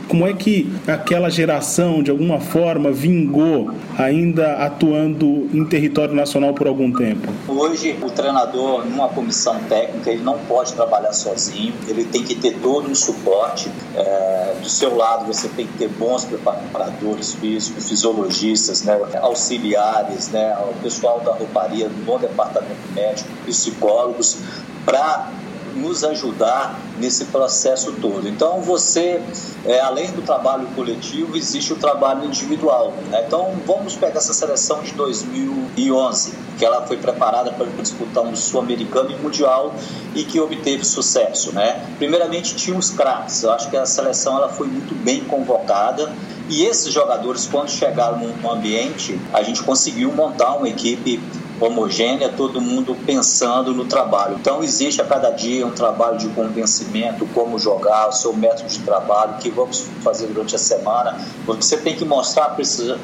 Como 0.07 0.27
é 0.27 0.33
que 0.33 0.71
aquela 0.87 1.29
geração, 1.29 2.01
de 2.01 2.11
alguma 2.11 2.39
forma, 2.39 2.91
vingou, 2.91 3.71
ainda 3.97 4.53
atuando 4.57 5.49
em 5.53 5.65
território 5.65 6.13
nacional 6.13 6.53
por 6.53 6.67
algum 6.67 6.91
tempo? 6.91 7.31
Hoje, 7.47 7.97
o 8.01 8.09
treinador, 8.09 8.85
numa 8.85 9.09
comissão 9.09 9.59
técnica, 9.69 10.11
ele 10.11 10.23
não 10.23 10.37
pode 10.39 10.73
trabalhar 10.73 11.13
sozinho, 11.13 11.73
ele 11.87 12.05
tem 12.05 12.23
que 12.23 12.35
ter 12.35 12.57
todo 12.61 12.89
um 12.89 12.95
suporte. 12.95 13.69
É, 13.95 14.55
do 14.61 14.69
seu 14.69 14.95
lado, 14.95 15.25
você 15.25 15.47
tem 15.49 15.67
que 15.67 15.77
ter 15.77 15.89
bons 15.89 16.25
preparadores 16.25 17.33
físicos, 17.33 17.87
fisiologistas, 17.87 18.83
né, 18.83 18.99
auxiliares, 19.21 20.29
né, 20.29 20.55
o 20.69 20.73
pessoal 20.81 21.19
da 21.19 21.33
rouparia, 21.33 21.87
do 21.87 22.05
bom 22.05 22.17
departamento 22.17 22.75
médico, 22.93 23.29
psicólogos, 23.45 24.37
para 24.85 25.29
nos 25.75 26.03
ajudar 26.03 26.79
nesse 26.97 27.25
processo 27.25 27.91
todo. 27.93 28.27
Então, 28.27 28.61
você, 28.61 29.21
é, 29.65 29.79
além 29.79 30.11
do 30.11 30.21
trabalho 30.21 30.67
coletivo, 30.75 31.35
existe 31.35 31.73
o 31.73 31.75
trabalho 31.75 32.25
individual. 32.25 32.93
Né? 33.09 33.23
Então, 33.27 33.53
vamos 33.65 33.95
pegar 33.95 34.17
essa 34.17 34.33
seleção 34.33 34.81
de 34.81 34.93
2011, 34.93 36.33
que 36.57 36.65
ela 36.65 36.85
foi 36.87 36.97
preparada 36.97 37.51
para 37.51 37.65
disputar 37.81 38.23
um 38.23 38.35
sul-americano 38.35 39.11
e 39.11 39.15
mundial 39.15 39.73
e 40.15 40.23
que 40.23 40.39
obteve 40.39 40.83
sucesso. 40.85 41.53
Né? 41.53 41.85
Primeiramente, 41.97 42.55
tinha 42.55 42.77
os 42.77 42.89
craques. 42.89 43.43
Eu 43.43 43.51
acho 43.51 43.69
que 43.69 43.77
a 43.77 43.85
seleção 43.85 44.37
ela 44.37 44.49
foi 44.49 44.67
muito 44.67 44.95
bem 44.95 45.23
convocada. 45.25 46.11
E 46.49 46.63
esses 46.63 46.93
jogadores, 46.93 47.47
quando 47.51 47.69
chegaram 47.69 48.19
no 48.19 48.51
ambiente, 48.51 49.19
a 49.33 49.41
gente 49.41 49.63
conseguiu 49.63 50.13
montar 50.13 50.55
uma 50.55 50.69
equipe 50.69 51.19
homogênea, 51.59 52.29
todo 52.29 52.59
mundo 52.59 52.95
pensando 53.05 53.73
no 53.73 53.85
trabalho. 53.85 54.37
Então 54.39 54.63
existe 54.63 55.01
a 55.01 55.05
cada 55.05 55.29
dia 55.31 55.65
um 55.65 55.71
trabalho 55.71 56.17
de 56.17 56.27
convencimento, 56.29 57.25
como 57.33 57.57
jogar, 57.57 58.09
o 58.09 58.11
seu 58.11 58.33
método 58.33 58.67
de 58.69 58.79
trabalho, 58.79 59.37
que 59.39 59.49
vamos 59.49 59.85
fazer 60.01 60.27
durante 60.27 60.55
a 60.55 60.59
semana. 60.59 61.19
Você 61.45 61.77
tem 61.77 61.95
que 61.95 62.05
mostrar 62.05 62.55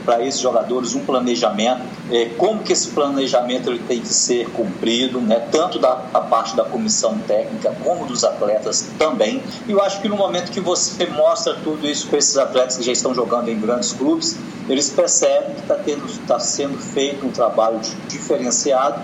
para 0.05 0.23
esses 0.23 0.39
jogadores 0.39 0.95
um 0.95 1.05
planejamento, 1.05 1.81
é, 2.11 2.25
como 2.37 2.61
que 2.63 2.73
esse 2.73 2.89
planejamento 2.89 3.69
ele 3.69 3.79
tem 3.79 3.99
que 3.99 4.13
ser 4.13 4.49
cumprido, 4.49 5.21
né, 5.21 5.47
tanto 5.51 5.79
da 5.79 5.95
parte 5.95 6.55
da 6.55 6.63
comissão 6.63 7.17
técnica 7.27 7.73
como 7.83 8.05
dos 8.05 8.23
atletas 8.23 8.87
também. 8.97 9.41
E 9.67 9.71
eu 9.71 9.81
acho 9.81 10.01
que 10.01 10.09
no 10.09 10.15
momento 10.15 10.51
que 10.51 10.59
você 10.59 11.05
mostra 11.07 11.55
tudo 11.63 11.87
isso 11.87 12.07
para 12.07 12.19
esses 12.19 12.37
atletas 12.37 12.77
que 12.77 12.83
já 12.83 12.91
estão 12.91 13.13
jogando 13.13 13.49
em 13.49 13.59
grandes 13.59 13.93
clubes, 13.93 14.37
eles 14.69 14.89
percebem 14.89 15.55
que 15.55 15.61
está 15.61 15.75
tá 16.27 16.39
sendo 16.39 16.77
feito 16.77 17.25
um 17.25 17.31
trabalho 17.31 17.79
diferenciado 18.41 18.99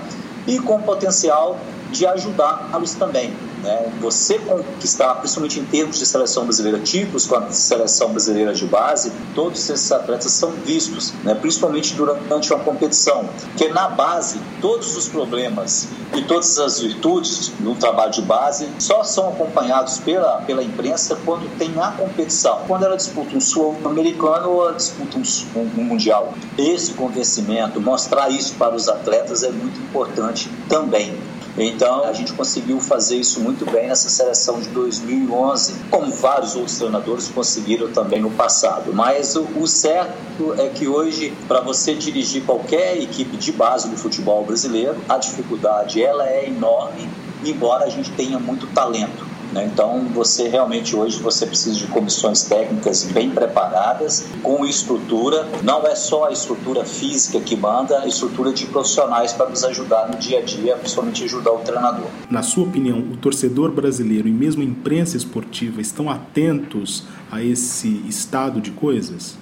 e 0.48 0.60
com 0.60 0.82
potencial 0.82 1.58
de 1.92 2.06
ajudá-los 2.06 2.94
também. 2.96 3.34
Né? 3.64 3.92
Você 4.00 4.38
conquistar, 4.40 5.16
principalmente 5.16 5.60
em 5.60 5.66
termos 5.66 5.98
de 6.00 6.06
seleção 6.06 6.44
brasileira, 6.44 6.80
tipos 6.80 7.26
com 7.26 7.36
a 7.36 7.50
seleção 7.52 8.10
brasileira 8.10 8.54
de 8.54 8.66
base, 8.66 9.12
todos 9.34 9.70
esses 9.70 9.92
atletas 9.92 10.32
são 10.32 10.52
vistos, 10.52 11.14
né? 11.24 11.34
principalmente 11.36 11.94
durante 11.96 12.54
uma 12.54 12.64
competição. 12.64 13.26
Porque 13.48 13.70
na 13.70 13.90
base, 13.90 14.40
todos 14.62 14.96
os 14.96 15.08
problemas 15.08 15.88
e 16.16 16.22
todas 16.24 16.58
as 16.58 16.80
virtudes 16.80 17.52
no 17.60 17.76
trabalho 17.76 18.12
de 18.12 18.22
base 18.22 18.70
só 18.80 19.04
são 19.04 19.30
acompanhados 19.30 19.98
pela, 20.00 20.42
pela 20.42 20.64
imprensa 20.64 21.18
quando 21.26 21.50
tem 21.58 21.72
a 21.80 21.92
competição. 21.92 22.62
Quando 22.68 22.86
ela 22.86 22.96
disputa 22.96 23.36
um 23.36 23.42
sul-americano 23.42 24.50
ou 24.50 24.64
ela 24.64 24.74
disputa 24.74 25.18
um, 25.18 25.60
um, 25.60 25.82
um 25.82 25.84
mundial. 25.84 26.34
Esse 26.58 26.94
convencimento, 26.94 27.82
mostrar 27.82 28.30
isso 28.30 28.56
para 28.56 28.76
os 28.76 28.88
atletas 28.88 29.44
é 29.44 29.50
muito 29.50 29.80
importante 29.80 30.50
também. 30.70 31.18
Então 31.58 32.04
a 32.04 32.14
gente 32.14 32.34
conseguiu 32.34 32.80
fazer 32.80 33.18
isso 33.18 33.40
muito 33.40 33.66
bem 33.66 33.88
nessa 33.88 34.10
seleção 34.10 34.62
de 34.62 34.70
2011, 34.70 35.74
como 35.90 36.12
vários 36.12 36.56
outros 36.56 36.78
treinadores 36.78 37.30
conseguiram 37.30 37.92
também 37.92 38.22
no 38.22 38.30
passado. 38.30 38.94
Mas 38.94 39.36
o, 39.36 39.42
o 39.60 39.68
certo 39.68 40.54
é 40.58 40.70
que 40.70 40.88
hoje, 40.88 41.34
para 41.48 41.60
você 41.60 41.96
dirigir 41.96 42.44
qualquer 42.44 42.98
equipe 42.98 43.36
de 43.38 43.52
base 43.52 43.90
do 43.90 43.98
futebol 43.98 44.44
brasileiro, 44.46 44.98
a 45.10 45.18
dificuldade 45.18 46.02
ela 46.02 46.30
é 46.30 46.48
enorme, 46.48 47.10
embora 47.44 47.86
a 47.86 47.90
gente 47.90 48.12
tenha 48.12 48.38
muito 48.38 48.68
talento. 48.68 49.27
Né? 49.58 49.66
Então, 49.66 50.06
você 50.14 50.48
realmente 50.48 50.96
hoje 50.96 51.20
você 51.20 51.48
precisa 51.48 51.76
de 51.76 51.88
comissões 51.88 52.44
técnicas 52.44 53.04
bem 53.06 53.32
preparadas, 53.32 54.28
com 54.44 54.64
estrutura. 54.66 55.48
Não 55.64 55.86
é 55.88 55.96
só 55.96 56.26
a 56.26 56.32
estrutura 56.32 56.86
física 56.86 57.40
que 57.40 57.56
manda, 57.56 58.00
a 58.00 58.08
estrutura 58.08 58.54
de 58.54 58.68
profissionais 58.68 59.34
para 59.34 59.50
nos 59.50 59.64
ajudar 59.64 60.08
no 60.08 60.18
dia 60.18 60.40
a 60.40 60.42
dia, 60.44 60.76
principalmente 60.76 61.24
ajudar 61.24 61.52
o 61.52 61.60
treinador. 61.60 62.06
Na 62.30 62.44
sua 62.44 62.66
opinião, 62.66 63.00
o 63.00 63.18
torcedor 63.18 63.72
brasileiro 63.72 64.28
e 64.28 64.32
mesmo 64.32 64.62
a 64.62 64.66
imprensa 64.66 65.18
esportiva 65.18 65.82
estão 65.82 66.10
atentos 66.10 67.04
a 67.32 67.42
esse 67.42 68.04
estado 68.08 68.62
de 68.62 68.72
coisas? 68.72 69.38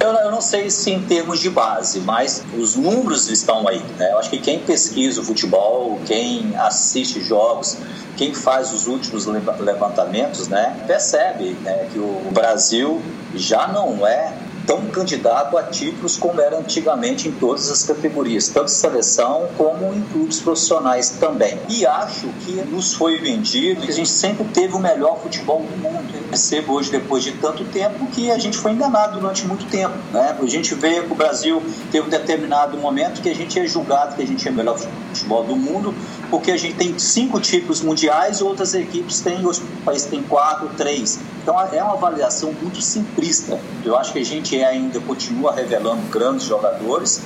Eu, 0.00 0.10
eu, 0.10 0.30
não 0.30 0.40
sei 0.40 0.70
se 0.70 0.90
em 0.90 1.02
termos 1.02 1.40
de 1.40 1.50
base, 1.50 2.00
mas 2.00 2.42
os 2.56 2.76
números 2.76 3.28
estão 3.28 3.66
aí. 3.66 3.82
Né? 3.96 4.12
Eu 4.12 4.18
acho 4.18 4.30
que 4.30 4.38
quem 4.38 4.60
pesquisa 4.60 5.20
o 5.20 5.24
futebol, 5.24 5.98
quem 6.06 6.54
assiste 6.56 7.20
jogos, 7.20 7.76
quem 8.16 8.34
faz 8.34 8.72
os 8.72 8.86
últimos 8.86 9.26
levantamentos, 9.26 10.48
né, 10.48 10.76
percebe 10.86 11.56
né, 11.62 11.88
que 11.92 11.98
o 12.00 12.30
Brasil 12.32 13.00
já 13.34 13.68
não 13.68 14.04
é 14.06 14.32
tão 14.66 14.84
candidato 14.88 15.56
a 15.56 15.62
títulos 15.62 16.18
como 16.18 16.38
era 16.42 16.58
antigamente 16.58 17.26
em 17.26 17.32
todas 17.32 17.70
as 17.70 17.84
categorias, 17.84 18.48
tanto 18.48 18.70
seleção 18.70 19.48
como 19.56 19.94
em 19.94 20.02
clubes 20.02 20.40
profissionais 20.40 21.08
também. 21.18 21.58
E 21.70 21.86
acho 21.86 22.28
que 22.44 22.52
nos 22.52 22.92
foi 22.92 23.18
vendido 23.18 23.80
que 23.80 23.90
a 23.90 23.94
gente 23.94 24.10
sempre 24.10 24.44
teve 24.52 24.74
o 24.74 24.78
melhor 24.78 25.18
futebol 25.20 25.62
do 25.62 25.76
mundo. 25.78 26.17
Percebo 26.28 26.74
hoje, 26.74 26.90
depois 26.90 27.24
de 27.24 27.32
tanto 27.32 27.64
tempo, 27.64 28.06
que 28.08 28.30
a 28.30 28.38
gente 28.38 28.58
foi 28.58 28.72
enganado 28.72 29.18
durante 29.18 29.46
muito 29.46 29.64
tempo. 29.66 29.94
Né? 30.12 30.36
A 30.40 30.46
gente 30.46 30.74
vê 30.74 31.00
que 31.02 31.12
o 31.12 31.14
Brasil 31.14 31.62
teve 31.90 32.06
um 32.06 32.10
determinado 32.10 32.76
momento 32.76 33.22
que 33.22 33.28
a 33.28 33.34
gente 33.34 33.58
é 33.58 33.66
julgado 33.66 34.14
que 34.14 34.22
a 34.22 34.26
gente 34.26 34.46
é 34.46 34.50
o 34.50 34.54
melhor 34.54 34.78
futebol 34.78 35.44
do 35.44 35.56
mundo, 35.56 35.94
porque 36.30 36.50
a 36.50 36.56
gente 36.56 36.76
tem 36.76 36.98
cinco 36.98 37.40
títulos 37.40 37.80
mundiais 37.80 38.40
e 38.40 38.44
outras 38.44 38.74
equipes 38.74 39.20
têm, 39.20 39.46
os 39.46 39.60
países 39.84 40.06
têm 40.06 40.22
quatro, 40.22 40.68
três. 40.76 41.18
Então 41.42 41.58
é 41.72 41.82
uma 41.82 41.94
avaliação 41.94 42.52
muito 42.60 42.82
simplista. 42.82 43.58
Eu 43.84 43.96
acho 43.96 44.12
que 44.12 44.18
a 44.18 44.24
gente 44.24 44.54
ainda 44.62 45.00
continua 45.00 45.54
revelando 45.54 46.02
grandes 46.10 46.46
jogadores, 46.46 47.22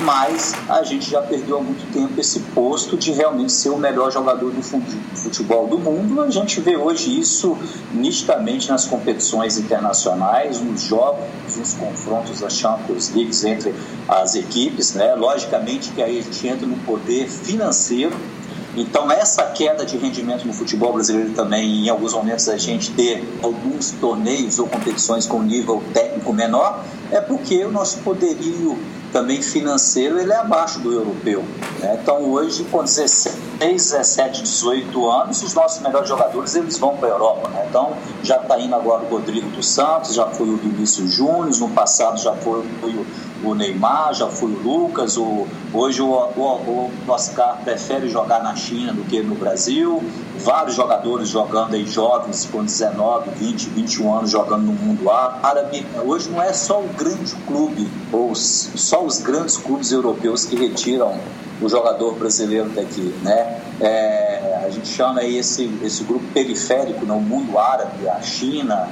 mas 0.00 0.54
a 0.68 0.82
gente 0.82 1.10
já 1.10 1.22
perdeu 1.22 1.58
há 1.58 1.60
muito 1.60 1.90
tempo 1.92 2.20
esse 2.20 2.40
posto 2.40 2.96
de 2.96 3.12
realmente 3.12 3.52
ser 3.52 3.70
o 3.70 3.76
melhor 3.76 4.10
jogador 4.10 4.50
do 4.50 4.62
futebol 4.62 5.66
do 5.66 5.78
mundo. 5.78 6.20
A 6.20 6.30
gente 6.30 6.60
vê 6.60 6.76
hoje 6.76 7.18
isso 7.18 7.56
nitidamente 7.92 8.70
nas 8.70 8.86
competições 8.86 9.58
internacionais, 9.58 10.60
nos 10.60 10.82
jogos, 10.82 11.24
nos 11.56 11.74
confrontos 11.74 12.40
das 12.40 12.54
Champions 12.54 13.12
League 13.14 13.34
entre 13.46 13.74
as 14.08 14.34
equipes, 14.34 14.94
né? 14.94 15.14
Logicamente 15.14 15.90
que 15.92 16.02
aí 16.02 16.18
a 16.18 16.22
gente 16.22 16.46
entra 16.46 16.66
no 16.66 16.76
poder 16.78 17.28
financeiro 17.28 18.16
então, 18.76 19.10
essa 19.10 19.44
queda 19.44 19.86
de 19.86 19.96
rendimento 19.96 20.44
no 20.44 20.52
futebol 20.52 20.92
brasileiro 20.92 21.30
também, 21.30 21.86
em 21.86 21.88
alguns 21.88 22.12
momentos, 22.12 22.48
a 22.48 22.56
gente 22.56 22.90
ter 22.90 23.22
alguns 23.40 23.92
torneios 23.92 24.58
ou 24.58 24.66
competições 24.66 25.26
com 25.26 25.40
nível 25.42 25.80
técnico 25.92 26.32
menor, 26.32 26.84
é 27.12 27.20
porque 27.20 27.64
o 27.64 27.70
nosso 27.70 27.98
poderio 27.98 28.76
também 29.14 29.40
financeiro 29.40 30.18
ele 30.18 30.32
é 30.32 30.36
abaixo 30.36 30.80
do 30.80 30.92
europeu. 30.92 31.44
Né? 31.78 32.00
Então, 32.02 32.20
hoje, 32.32 32.64
com 32.64 32.82
16, 32.82 33.36
17, 33.60 34.42
18 34.42 35.08
anos, 35.08 35.40
os 35.40 35.54
nossos 35.54 35.80
melhores 35.80 36.08
jogadores 36.08 36.56
eles 36.56 36.76
vão 36.76 36.96
para 36.96 37.10
a 37.10 37.12
Europa. 37.12 37.48
Né? 37.50 37.64
Então, 37.70 37.92
já 38.24 38.38
está 38.38 38.58
indo 38.58 38.74
agora 38.74 39.04
o 39.04 39.08
Rodrigo 39.08 39.48
dos 39.50 39.68
Santos, 39.68 40.14
já 40.14 40.26
foi 40.26 40.48
o 40.48 40.56
Vinícius 40.56 41.12
Júnior, 41.12 41.56
no 41.60 41.68
passado 41.68 42.18
já 42.18 42.34
foi 42.34 42.58
o 42.58 43.06
o 43.44 43.54
Neymar, 43.54 44.14
já 44.14 44.28
foi 44.28 44.50
o 44.50 44.58
Lucas, 44.58 45.16
o, 45.18 45.46
hoje 45.72 46.00
o, 46.00 46.06
o, 46.06 46.90
o 47.06 47.10
Oscar 47.10 47.58
prefere 47.62 48.08
jogar 48.08 48.42
na 48.42 48.56
China 48.56 48.92
do 48.92 49.04
que 49.04 49.22
no 49.22 49.34
Brasil, 49.34 50.02
vários 50.44 50.76
jogadores 50.76 51.28
jogando 51.28 51.74
aí 51.74 51.86
jovens 51.86 52.46
com 52.52 52.62
19, 52.62 53.30
20, 53.30 53.70
21 53.70 54.18
anos 54.18 54.30
jogando 54.30 54.62
no 54.62 54.72
mundo 54.72 55.10
árabe. 55.10 55.86
Hoje 56.04 56.28
não 56.28 56.42
é 56.42 56.52
só 56.52 56.80
o 56.80 56.88
grande 56.88 57.34
clube, 57.46 57.88
ou 58.12 58.34
só 58.34 59.02
os 59.02 59.18
grandes 59.20 59.56
clubes 59.56 59.90
europeus 59.90 60.44
que 60.44 60.54
retiram 60.54 61.18
o 61.62 61.68
jogador 61.68 62.14
brasileiro 62.16 62.68
daqui, 62.70 63.14
né? 63.22 63.60
É, 63.80 64.62
a 64.66 64.70
gente 64.70 64.88
chama 64.88 65.20
aí 65.20 65.38
esse, 65.38 65.70
esse 65.82 66.04
grupo 66.04 66.24
periférico, 66.32 67.06
né? 67.06 67.14
mundo 67.14 67.58
árabe, 67.58 68.08
a 68.08 68.20
China, 68.20 68.88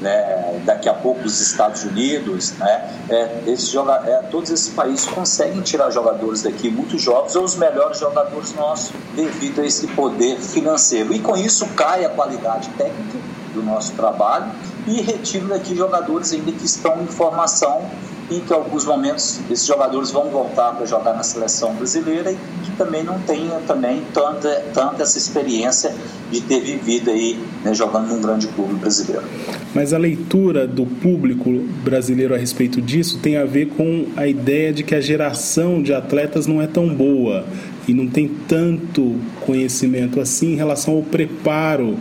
né, 0.00 0.60
daqui 0.64 0.88
a 0.88 0.94
pouco 0.94 1.24
os 1.24 1.40
Estados 1.40 1.84
Unidos, 1.84 2.52
né, 2.52 2.98
é, 3.08 3.56
joga 3.56 4.02
é, 4.06 4.22
todos 4.30 4.50
esses 4.50 4.72
países 4.72 5.06
conseguem 5.06 5.60
tirar 5.62 5.90
jogadores 5.90 6.42
daqui 6.42 6.70
muito 6.70 6.98
jovens 6.98 7.36
ou 7.36 7.44
os 7.44 7.56
melhores 7.56 7.98
jogadores 7.98 8.54
nossos 8.54 8.92
devido 9.14 9.60
a 9.60 9.66
esse 9.66 9.86
poder 9.88 10.38
financeiro. 10.38 11.12
E 11.12 11.18
com 11.18 11.36
isso 11.36 11.66
cai 11.74 12.04
a 12.04 12.08
qualidade 12.08 12.68
técnica 12.70 13.18
do 13.52 13.62
nosso 13.62 13.92
trabalho 13.92 14.50
e 14.86 15.00
retiro 15.02 15.48
daqui 15.48 15.74
jogadores 15.74 16.32
ainda 16.32 16.52
que 16.52 16.64
estão 16.64 17.02
em 17.02 17.06
formação 17.06 17.82
e 18.30 18.40
que 18.40 18.52
alguns 18.52 18.84
momentos 18.84 19.40
esses 19.50 19.66
jogadores 19.66 20.10
vão 20.10 20.30
voltar 20.30 20.72
para 20.72 20.86
jogar 20.86 21.14
na 21.14 21.22
seleção 21.22 21.74
brasileira 21.74 22.30
e 22.30 22.36
que 22.64 22.70
também 22.76 23.02
não 23.02 23.18
tenham 23.20 23.60
também 23.62 24.02
tanta, 24.14 24.48
tanta 24.72 25.02
essa 25.02 25.18
experiência 25.18 25.92
de 26.30 26.40
ter 26.40 26.60
vivido 26.60 27.10
aí 27.10 27.36
né, 27.64 27.74
jogando 27.74 28.08
num 28.08 28.20
grande 28.20 28.46
clube 28.48 28.74
brasileiro. 28.74 29.24
Mas 29.74 29.92
a 29.92 29.98
leitura 29.98 30.66
do 30.66 30.86
público 30.86 31.50
brasileiro 31.82 32.34
a 32.34 32.38
respeito 32.38 32.80
disso 32.80 33.18
tem 33.18 33.36
a 33.36 33.44
ver 33.44 33.70
com 33.70 34.06
a 34.16 34.26
ideia 34.28 34.72
de 34.72 34.84
que 34.84 34.94
a 34.94 35.00
geração 35.00 35.82
de 35.82 35.92
atletas 35.92 36.46
não 36.46 36.62
é 36.62 36.68
tão 36.68 36.88
boa 36.88 37.44
e 37.88 37.94
não 37.94 38.06
tem 38.06 38.28
tanto 38.46 39.16
conhecimento 39.40 40.20
assim 40.20 40.52
em 40.52 40.56
relação 40.56 40.94
ao 40.94 41.02
preparo 41.02 41.96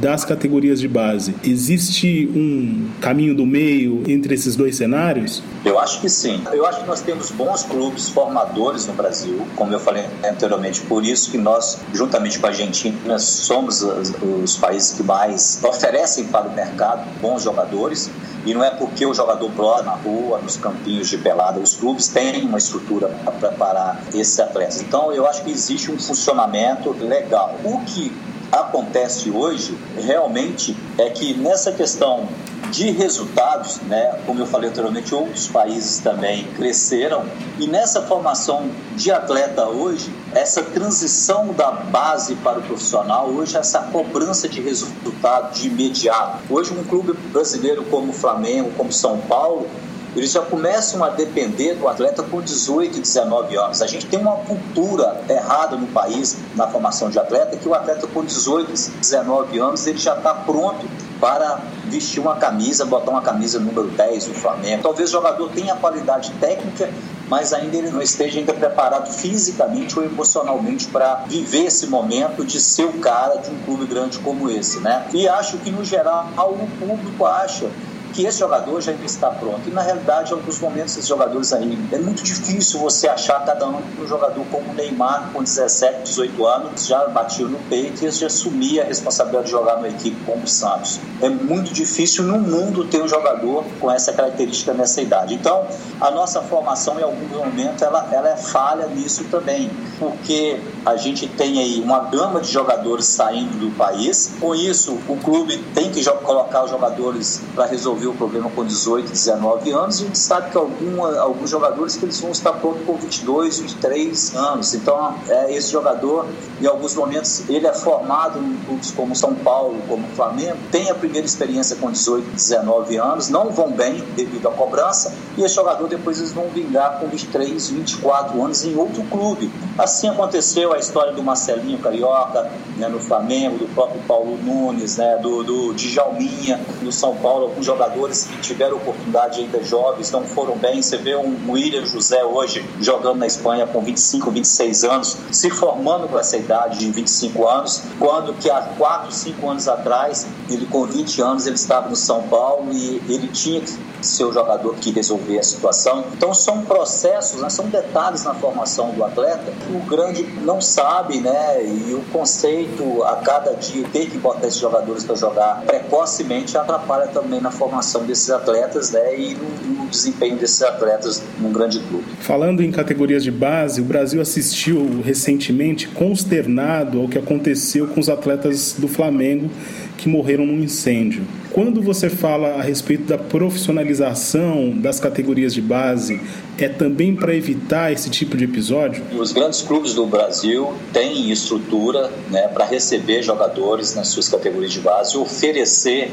das 0.00 0.24
categorias 0.24 0.80
de 0.80 0.88
base. 0.88 1.34
Existe 1.42 2.30
um 2.34 2.88
caminho 3.00 3.34
do 3.34 3.46
meio 3.46 4.02
entre 4.06 4.34
esses 4.34 4.56
dois 4.56 4.76
cenários? 4.76 5.42
Eu 5.64 5.78
acho 5.78 6.00
que 6.00 6.08
sim. 6.08 6.42
Eu 6.52 6.66
acho 6.66 6.80
que 6.80 6.86
nós 6.86 7.00
temos 7.00 7.30
bons 7.30 7.62
clubes 7.62 8.08
formadores 8.08 8.86
no 8.86 8.92
Brasil, 8.92 9.46
como 9.56 9.72
eu 9.72 9.80
falei 9.80 10.04
anteriormente. 10.24 10.80
Por 10.82 11.04
isso 11.04 11.30
que 11.30 11.38
nós, 11.38 11.80
juntamente 11.92 12.38
com 12.38 12.46
a 12.46 12.50
Argentina, 12.50 13.18
somos 13.18 13.82
os 13.82 14.56
países 14.56 14.92
que 14.92 15.02
mais 15.02 15.60
oferecem 15.62 16.24
para 16.26 16.48
o 16.48 16.54
mercado 16.54 17.04
bons 17.20 17.42
jogadores. 17.42 18.10
E 18.46 18.52
não 18.52 18.62
é 18.62 18.70
porque 18.70 19.06
o 19.06 19.14
jogador 19.14 19.48
brota 19.52 19.84
na 19.84 19.92
rua, 19.92 20.38
nos 20.38 20.58
campinhos 20.58 21.08
de 21.08 21.16
pelada, 21.16 21.58
os 21.58 21.74
clubes 21.74 22.08
têm 22.08 22.42
uma 22.42 22.58
estrutura 22.58 23.08
para 23.08 23.32
preparar 23.32 24.02
esses 24.14 24.38
atletas. 24.38 24.82
Então, 24.82 25.10
eu 25.12 25.26
acho 25.26 25.42
que 25.44 25.50
existe 25.50 25.90
um 25.90 25.98
funcionamento 25.98 26.90
legal. 26.90 27.58
O 27.64 27.80
que 27.86 28.12
acontece 28.60 29.30
hoje 29.30 29.76
realmente 29.96 30.76
é 30.98 31.10
que 31.10 31.34
nessa 31.34 31.72
questão 31.72 32.28
de 32.70 32.90
resultados, 32.90 33.80
né, 33.82 34.18
como 34.26 34.40
eu 34.40 34.46
falei 34.46 34.70
anteriormente, 34.70 35.14
outros 35.14 35.46
países 35.48 35.98
também 35.98 36.44
cresceram 36.56 37.24
e 37.58 37.66
nessa 37.66 38.02
formação 38.02 38.68
de 38.96 39.10
atleta 39.10 39.66
hoje, 39.66 40.12
essa 40.32 40.62
transição 40.62 41.52
da 41.52 41.70
base 41.70 42.34
para 42.36 42.58
o 42.58 42.62
profissional, 42.62 43.28
hoje 43.28 43.56
essa 43.56 43.80
cobrança 43.80 44.48
de 44.48 44.60
resultado 44.60 45.54
de 45.54 45.68
imediato. 45.68 46.38
Hoje 46.50 46.72
um 46.72 46.82
clube 46.84 47.12
brasileiro 47.32 47.84
como 47.84 48.10
o 48.10 48.14
Flamengo, 48.14 48.72
como 48.76 48.92
São 48.92 49.18
Paulo, 49.18 49.68
eles 50.16 50.30
já 50.30 50.42
começam 50.42 51.02
a 51.02 51.10
depender 51.10 51.74
do 51.74 51.88
atleta 51.88 52.22
com 52.22 52.40
18 52.40 52.98
e 52.98 53.00
19 53.00 53.56
anos. 53.56 53.82
A 53.82 53.86
gente 53.86 54.06
tem 54.06 54.20
uma 54.20 54.36
cultura 54.36 55.20
errada 55.28 55.76
no 55.76 55.88
país 55.88 56.36
na 56.54 56.68
formação 56.68 57.10
de 57.10 57.18
atleta 57.18 57.56
que 57.56 57.68
o 57.68 57.74
atleta 57.74 58.06
com 58.06 58.24
18 58.24 58.70
e 58.70 58.90
19 59.00 59.58
anos 59.58 59.86
ele 59.86 59.98
já 59.98 60.16
está 60.16 60.34
pronto 60.34 60.86
para 61.20 61.60
vestir 61.86 62.20
uma 62.20 62.36
camisa, 62.36 62.84
botar 62.84 63.10
uma 63.10 63.22
camisa 63.22 63.58
número 63.58 63.88
10 63.88 64.26
do 64.26 64.34
Flamengo. 64.34 64.82
Talvez 64.82 65.08
o 65.08 65.12
jogador 65.12 65.50
tenha 65.50 65.74
qualidade 65.74 66.30
técnica, 66.40 66.90
mas 67.28 67.52
ainda 67.52 67.76
ele 67.76 67.90
não 67.90 68.02
esteja 68.02 68.38
ainda 68.38 68.52
preparado 68.52 69.10
fisicamente 69.12 69.98
ou 69.98 70.04
emocionalmente 70.04 70.86
para 70.86 71.24
viver 71.26 71.66
esse 71.66 71.86
momento 71.86 72.44
de 72.44 72.60
ser 72.60 72.84
o 72.84 72.94
cara 72.94 73.36
de 73.36 73.50
um 73.50 73.58
clube 73.64 73.86
grande 73.86 74.18
como 74.18 74.50
esse, 74.50 74.80
né? 74.80 75.06
E 75.12 75.26
acho 75.28 75.58
que 75.58 75.70
no 75.70 75.84
geral 75.84 76.28
o 76.36 76.66
público 76.78 77.24
acha 77.24 77.70
que 78.14 78.24
esse 78.24 78.38
jogador 78.38 78.80
já 78.80 78.92
está 78.92 79.30
pronto. 79.30 79.68
E 79.68 79.70
na 79.70 79.82
realidade, 79.82 80.30
em 80.30 80.34
alguns 80.34 80.60
momentos, 80.60 80.92
esses 80.96 81.06
jogadores 81.06 81.52
aí, 81.52 81.78
é 81.92 81.98
muito 81.98 82.22
difícil 82.22 82.80
você 82.80 83.08
achar 83.08 83.44
cada 83.44 83.66
um 83.66 83.74
um 83.98 84.06
jogador 84.06 84.44
como 84.50 84.70
o 84.70 84.74
Neymar, 84.74 85.30
com 85.32 85.42
17, 85.42 86.02
18 86.04 86.46
anos, 86.46 86.86
já 86.86 87.06
batiu 87.08 87.48
no 87.48 87.58
peito 87.68 88.04
e 88.04 88.10
já 88.10 88.26
assumia 88.26 88.82
a 88.82 88.86
responsabilidade 88.86 89.46
de 89.46 89.50
jogar 89.50 89.76
numa 89.76 89.88
equipe 89.88 90.16
como 90.24 90.44
o 90.44 90.48
Santos. 90.48 91.00
É 91.20 91.28
muito 91.28 91.72
difícil 91.72 92.24
no 92.24 92.38
mundo 92.38 92.84
ter 92.84 93.02
um 93.02 93.08
jogador 93.08 93.64
com 93.80 93.90
essa 93.90 94.12
característica 94.12 94.72
nessa 94.72 95.00
idade. 95.00 95.34
Então, 95.34 95.66
a 96.00 96.10
nossa 96.10 96.40
formação, 96.42 96.98
em 96.98 97.02
algum 97.02 97.26
momento, 97.38 97.84
ela, 97.84 98.08
ela 98.12 98.28
é 98.30 98.36
falha 98.36 98.86
nisso 98.86 99.24
também, 99.24 99.70
porque 99.98 100.60
a 100.84 100.96
gente 100.96 101.26
tem 101.26 101.60
aí 101.60 101.80
uma 101.80 102.00
gama 102.00 102.40
de 102.40 102.50
jogadores 102.50 103.06
saindo 103.06 103.58
do 103.58 103.76
país. 103.76 104.32
Com 104.40 104.54
isso, 104.54 104.98
o 105.08 105.16
clube 105.16 105.58
tem 105.74 105.90
que 105.90 106.04
colocar 106.04 106.64
os 106.64 106.70
jogadores 106.70 107.40
para 107.54 107.66
resolver 107.66 108.03
resolver 108.04 108.08
o 108.08 108.14
problema 108.14 108.50
com 108.50 108.64
18, 108.64 109.10
19 109.10 109.70
anos, 109.72 110.00
a 110.00 110.04
gente 110.04 110.18
sabe 110.18 110.50
que 110.50 110.58
alguns 110.58 111.50
jogadores 111.50 111.96
que 111.96 112.04
eles 112.04 112.20
vão 112.20 112.30
estar 112.30 112.52
prontos 112.52 112.84
com 112.84 112.96
22, 112.96 113.58
23 113.60 114.36
anos. 114.36 114.74
Então, 114.74 115.14
é, 115.28 115.54
esse 115.54 115.72
jogador, 115.72 116.26
em 116.60 116.66
alguns 116.66 116.94
momentos, 116.94 117.48
ele 117.48 117.66
é 117.66 117.72
formado 117.72 118.38
em 118.38 118.56
clubes 118.66 118.90
como 118.90 119.14
São 119.16 119.34
Paulo, 119.34 119.80
como 119.88 120.06
Flamengo, 120.14 120.58
tem 120.70 120.90
a 120.90 120.94
primeira 120.94 121.26
experiência 121.26 121.76
com 121.76 121.90
18, 121.90 122.30
19 122.30 122.96
anos, 122.96 123.28
não 123.28 123.50
vão 123.50 123.70
bem 123.70 124.04
devido 124.16 124.48
à 124.48 124.52
cobrança, 124.52 125.14
e 125.36 125.42
esse 125.42 125.54
jogador 125.54 125.88
depois 125.88 126.18
eles 126.18 126.32
vão 126.32 126.48
vingar 126.48 126.98
com 126.98 127.08
23, 127.08 127.70
24 127.70 128.42
anos 128.42 128.64
em 128.64 128.76
outro 128.76 129.02
clube. 129.04 129.50
Assim 129.76 130.08
aconteceu 130.08 130.72
a 130.72 130.78
história 130.78 131.12
do 131.12 131.20
Marcelinho 131.20 131.78
Carioca 131.78 132.48
né, 132.76 132.86
no 132.86 133.00
Flamengo, 133.00 133.58
do 133.58 133.66
próprio 133.74 134.00
Paulo 134.06 134.38
Nunes, 134.40 134.98
né, 134.98 135.16
do, 135.16 135.42
do 135.42 135.74
Djalminha 135.74 136.60
no 136.80 136.92
São 136.92 137.16
Paulo, 137.16 137.46
alguns 137.46 137.66
jogadores 137.66 138.24
que 138.24 138.40
tiveram 138.40 138.76
oportunidade 138.76 139.40
ainda 139.40 139.64
jovens, 139.64 140.12
não 140.12 140.22
foram 140.22 140.56
bem. 140.56 140.80
Você 140.80 140.96
vê 140.96 141.16
um 141.16 141.36
William 141.50 141.84
José 141.84 142.24
hoje 142.24 142.64
jogando 142.80 143.16
na 143.16 143.26
Espanha 143.26 143.66
com 143.66 143.80
25, 143.80 144.30
26 144.30 144.84
anos, 144.84 145.16
se 145.32 145.50
formando 145.50 146.06
com 146.08 146.20
essa 146.20 146.36
idade 146.36 146.78
de 146.78 146.90
25 146.92 147.48
anos, 147.48 147.82
quando 147.98 148.32
que 148.34 148.48
há 148.48 148.60
4, 148.78 149.10
5 149.10 149.48
anos 149.50 149.66
atrás, 149.66 150.24
ele 150.48 150.66
com 150.66 150.84
20 150.86 151.20
anos, 151.20 151.46
ele 151.46 151.56
estava 151.56 151.88
no 151.88 151.96
São 151.96 152.22
Paulo 152.28 152.72
e 152.72 153.02
ele 153.08 153.26
tinha 153.28 153.60
que 153.60 153.72
ser 154.00 154.24
o 154.24 154.32
jogador 154.32 154.76
que 154.76 154.92
resolver 154.92 155.38
a 155.38 155.42
situação. 155.42 156.04
Então 156.12 156.32
são 156.32 156.62
processos, 156.62 157.40
né, 157.40 157.48
são 157.48 157.66
detalhes 157.66 158.22
na 158.22 158.34
formação 158.34 158.90
do 158.90 159.02
atleta 159.02 159.52
o 159.70 159.80
grande 159.88 160.22
não 160.42 160.60
sabe, 160.60 161.20
né? 161.20 161.64
E 161.64 161.94
o 161.94 162.00
conceito 162.12 163.02
a 163.04 163.16
cada 163.16 163.54
dia 163.54 163.84
ter 163.92 164.06
que 164.06 164.18
botar 164.18 164.46
esses 164.46 164.60
jogadores 164.60 165.04
para 165.04 165.14
jogar 165.14 165.62
precocemente 165.66 166.56
atrapalha 166.56 167.08
também 167.08 167.40
na 167.40 167.50
formação 167.50 168.04
desses 168.04 168.30
atletas 168.30 168.92
né, 168.92 169.18
e 169.18 169.34
no, 169.34 169.84
no 169.84 169.86
desempenho 169.88 170.36
desses 170.36 170.62
atletas 170.62 171.22
num 171.38 171.52
grande 171.52 171.80
clube. 171.80 172.04
Falando 172.20 172.62
em 172.62 172.70
categorias 172.70 173.22
de 173.22 173.30
base, 173.30 173.80
o 173.80 173.84
Brasil 173.84 174.20
assistiu 174.20 175.02
recentemente 175.02 175.88
consternado 175.88 177.00
ao 177.00 177.08
que 177.08 177.18
aconteceu 177.18 177.86
com 177.88 178.00
os 178.00 178.08
atletas 178.08 178.74
do 178.78 178.88
Flamengo 178.88 179.50
que 179.96 180.08
morreram 180.08 180.46
num 180.46 180.62
incêndio. 180.62 181.24
Quando 181.54 181.80
você 181.80 182.10
fala 182.10 182.56
a 182.56 182.62
respeito 182.62 183.04
da 183.04 183.16
profissionalização 183.16 184.72
das 184.76 184.98
categorias 184.98 185.54
de 185.54 185.62
base, 185.62 186.20
é 186.58 186.68
também 186.68 187.14
para 187.14 187.32
evitar 187.32 187.92
esse 187.92 188.10
tipo 188.10 188.36
de 188.36 188.42
episódio? 188.42 189.04
Os 189.16 189.30
grandes 189.30 189.62
clubes 189.62 189.94
do 189.94 190.04
Brasil 190.04 190.74
têm 190.92 191.30
estrutura 191.30 192.10
né, 192.28 192.48
para 192.48 192.64
receber 192.64 193.22
jogadores 193.22 193.94
nas 193.94 194.08
suas 194.08 194.28
categorias 194.28 194.72
de 194.72 194.80
base, 194.80 195.16
oferecer 195.16 196.12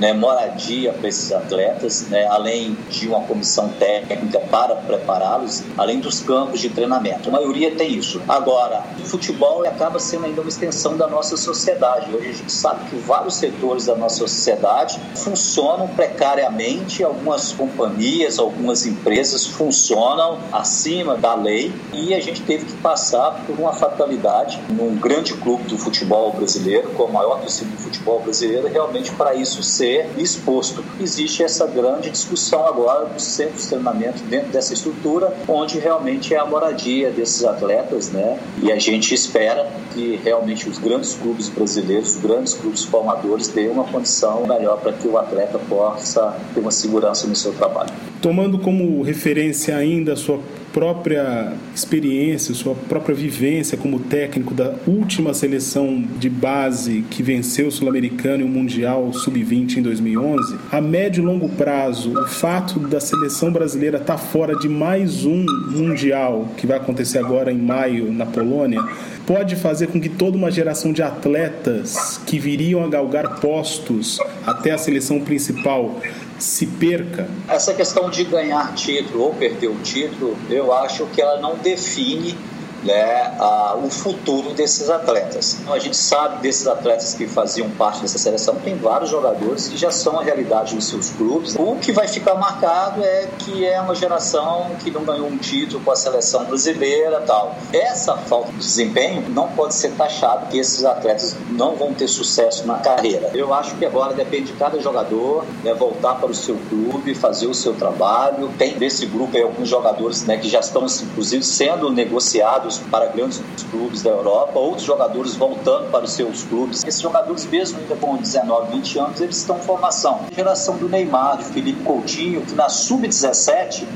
né, 0.00 0.14
moradia 0.14 0.92
para 0.94 1.08
esses 1.08 1.30
atletas, 1.30 2.08
né, 2.08 2.26
além 2.26 2.74
de 2.88 3.06
uma 3.06 3.20
comissão 3.20 3.68
técnica 3.78 4.40
para 4.50 4.74
prepará-los, 4.76 5.62
além 5.76 6.00
dos 6.00 6.20
campos 6.20 6.60
de 6.60 6.70
treinamento. 6.70 7.28
A 7.28 7.32
maioria 7.32 7.70
tem 7.72 7.92
isso. 7.92 8.20
Agora, 8.26 8.82
o 8.98 9.04
futebol 9.04 9.64
acaba 9.66 10.00
sendo 10.00 10.24
ainda 10.24 10.40
uma 10.40 10.48
extensão 10.48 10.96
da 10.96 11.06
nossa 11.06 11.36
sociedade. 11.36 12.14
Hoje 12.14 12.30
a 12.30 12.32
gente 12.32 12.50
sabe 12.50 12.88
que 12.88 12.96
vários 12.96 13.34
setores 13.34 13.86
da 13.86 13.94
nossa 13.94 14.16
sociedade 14.16 14.98
funcionam 15.14 15.86
precariamente, 15.88 17.04
algumas 17.04 17.52
companhias, 17.52 18.38
algumas 18.38 18.86
empresas 18.86 19.46
funcionam 19.46 20.38
acima 20.50 21.16
da 21.16 21.34
lei 21.34 21.72
e 21.92 22.14
a 22.14 22.20
gente 22.20 22.40
teve 22.42 22.64
que 22.64 22.76
passar 22.78 23.44
por 23.46 23.58
uma 23.58 23.72
fatalidade 23.74 24.58
num 24.70 24.96
grande 24.96 25.34
clube 25.34 25.64
do 25.64 25.76
futebol 25.76 26.32
brasileiro, 26.32 26.88
com 26.90 27.04
o 27.04 27.12
maior 27.12 27.40
torcida 27.40 27.70
do 27.70 27.76
futebol 27.76 28.20
brasileiro, 28.20 28.66
realmente 28.68 29.10
para 29.12 29.34
isso 29.34 29.62
ser 29.62 29.89
ser 29.90 30.06
exposto. 30.18 30.84
Existe 31.00 31.42
essa 31.42 31.66
grande 31.66 32.10
discussão 32.10 32.64
agora 32.66 33.06
dos 33.06 33.24
centros 33.24 33.62
de 33.62 33.68
treinamento 33.68 34.22
dentro 34.24 34.48
dessa 34.50 34.72
estrutura, 34.72 35.34
onde 35.48 35.78
realmente 35.78 36.34
é 36.34 36.38
a 36.38 36.46
moradia 36.46 37.10
desses 37.10 37.44
atletas, 37.44 38.10
né? 38.10 38.38
E 38.62 38.70
a 38.70 38.78
gente 38.78 39.12
espera 39.12 39.68
que 39.92 40.20
realmente 40.22 40.68
os 40.68 40.78
grandes 40.78 41.14
clubes 41.14 41.48
brasileiros, 41.48 42.16
os 42.16 42.22
grandes 42.22 42.54
clubes 42.54 42.84
formadores, 42.84 43.48
tenham 43.48 43.72
uma 43.72 43.84
condição 43.84 44.46
melhor 44.46 44.78
para 44.80 44.92
que 44.92 45.08
o 45.08 45.18
atleta 45.18 45.58
possa 45.58 46.36
ter 46.54 46.60
uma 46.60 46.70
segurança 46.70 47.26
no 47.26 47.34
seu 47.34 47.52
trabalho. 47.52 47.90
Tomando 48.22 48.58
como 48.58 49.02
referência 49.02 49.76
ainda 49.76 50.12
a 50.12 50.16
sua 50.16 50.38
própria 50.72 51.52
experiência, 51.74 52.54
sua 52.54 52.74
própria 52.74 53.14
vivência 53.14 53.76
como 53.76 53.98
técnico 53.98 54.54
da 54.54 54.74
última 54.86 55.34
seleção 55.34 56.02
de 56.18 56.28
base 56.28 57.04
que 57.10 57.22
venceu 57.22 57.68
o 57.68 57.72
Sul-Americano 57.72 58.42
e 58.42 58.44
o 58.44 58.48
Mundial 58.48 59.12
Sub-20 59.12 59.78
em 59.78 59.82
2011, 59.82 60.56
a 60.70 60.80
médio 60.80 61.22
e 61.22 61.26
longo 61.26 61.48
prazo, 61.48 62.12
o 62.12 62.26
fato 62.26 62.78
da 62.78 63.00
seleção 63.00 63.52
brasileira 63.52 63.98
estar 63.98 64.14
tá 64.14 64.18
fora 64.18 64.56
de 64.56 64.68
mais 64.68 65.24
um 65.24 65.44
Mundial 65.70 66.48
que 66.56 66.66
vai 66.66 66.76
acontecer 66.76 67.18
agora 67.18 67.52
em 67.52 67.58
maio 67.58 68.12
na 68.12 68.26
Polônia, 68.26 68.82
pode 69.26 69.56
fazer 69.56 69.88
com 69.88 70.00
que 70.00 70.08
toda 70.08 70.36
uma 70.36 70.50
geração 70.50 70.92
de 70.92 71.02
atletas 71.02 72.20
que 72.26 72.38
viriam 72.38 72.84
a 72.84 72.88
galgar 72.88 73.40
postos 73.40 74.18
até 74.46 74.72
a 74.72 74.78
seleção 74.78 75.20
principal 75.20 76.00
se 76.40 76.66
perca? 76.66 77.28
Essa 77.48 77.74
questão 77.74 78.10
de 78.10 78.24
ganhar 78.24 78.74
título 78.74 79.24
ou 79.24 79.34
perder 79.34 79.68
o 79.68 79.76
título, 79.76 80.36
eu 80.48 80.72
acho 80.72 81.06
que 81.06 81.20
ela 81.20 81.40
não 81.40 81.56
define 81.56 82.36
né, 82.82 83.34
a, 83.38 83.76
o 83.76 83.90
futuro 83.90 84.50
desses 84.54 84.90
atletas. 84.90 85.58
Então, 85.60 85.74
a 85.74 85.78
gente 85.78 85.96
sabe 85.96 86.40
desses 86.42 86.66
atletas 86.66 87.14
que 87.14 87.26
faziam 87.26 87.68
parte 87.70 88.00
dessa 88.02 88.18
seleção, 88.18 88.56
tem 88.56 88.76
vários 88.76 89.10
jogadores 89.10 89.68
que 89.68 89.76
já 89.76 89.90
são 89.90 90.18
a 90.18 90.22
realidade 90.22 90.74
dos 90.74 90.88
seus 90.88 91.10
clubes. 91.10 91.56
O 91.56 91.76
que 91.76 91.92
vai 91.92 92.08
ficar 92.08 92.34
marcado 92.34 93.02
é 93.02 93.28
que 93.38 93.66
é 93.66 93.80
uma 93.80 93.94
geração 93.94 94.70
que 94.80 94.90
não 94.90 95.04
ganhou 95.04 95.26
um 95.26 95.36
título 95.36 95.82
com 95.84 95.90
a 95.90 95.96
seleção 95.96 96.44
brasileira 96.44 97.20
tal. 97.26 97.54
Essa 97.72 98.16
falta 98.16 98.52
de 98.52 98.58
desempenho 98.58 99.28
não 99.30 99.48
pode 99.48 99.74
ser 99.74 99.92
taxado 99.92 100.46
que 100.46 100.58
esses 100.58 100.84
atletas 100.84 101.36
não 101.50 101.76
vão 101.76 101.92
ter 101.92 102.08
sucesso 102.08 102.66
na 102.66 102.78
carreira. 102.78 103.30
Eu 103.34 103.52
acho 103.52 103.74
que 103.76 103.84
agora 103.84 104.14
depende 104.14 104.52
de 104.52 104.52
cada 104.54 104.80
jogador 104.80 105.44
né, 105.62 105.74
voltar 105.74 106.14
para 106.14 106.30
o 106.30 106.34
seu 106.34 106.56
clube, 106.68 107.14
fazer 107.14 107.46
o 107.46 107.54
seu 107.54 107.74
trabalho. 107.74 108.50
Tem 108.58 108.74
desse 108.74 109.06
grupo 109.06 109.36
aí 109.36 109.42
alguns 109.42 109.68
jogadores 109.68 110.24
né, 110.24 110.36
que 110.36 110.48
já 110.48 110.60
estão, 110.60 110.86
inclusive, 110.86 111.44
sendo 111.44 111.90
negociados 111.90 112.69
para 112.78 113.06
grandes 113.06 113.42
clubes 113.70 114.02
da 114.02 114.10
Europa, 114.10 114.58
outros 114.58 114.86
jogadores 114.86 115.34
voltando 115.34 115.90
para 115.90 116.04
os 116.04 116.12
seus 116.12 116.44
clubes. 116.44 116.84
Esses 116.84 117.00
jogadores, 117.00 117.46
mesmo 117.46 117.78
ainda 117.78 117.96
com 117.96 118.16
19, 118.16 118.72
20 118.72 118.98
anos, 118.98 119.20
eles 119.20 119.36
estão 119.36 119.58
em 119.58 119.62
formação. 119.62 120.20
A 120.30 120.34
geração 120.34 120.76
do 120.76 120.88
Neymar, 120.88 121.38
de 121.38 121.44
Felipe 121.44 121.82
Coutinho, 121.82 122.42
que 122.42 122.54
na 122.54 122.68
sub-17 122.68 123.86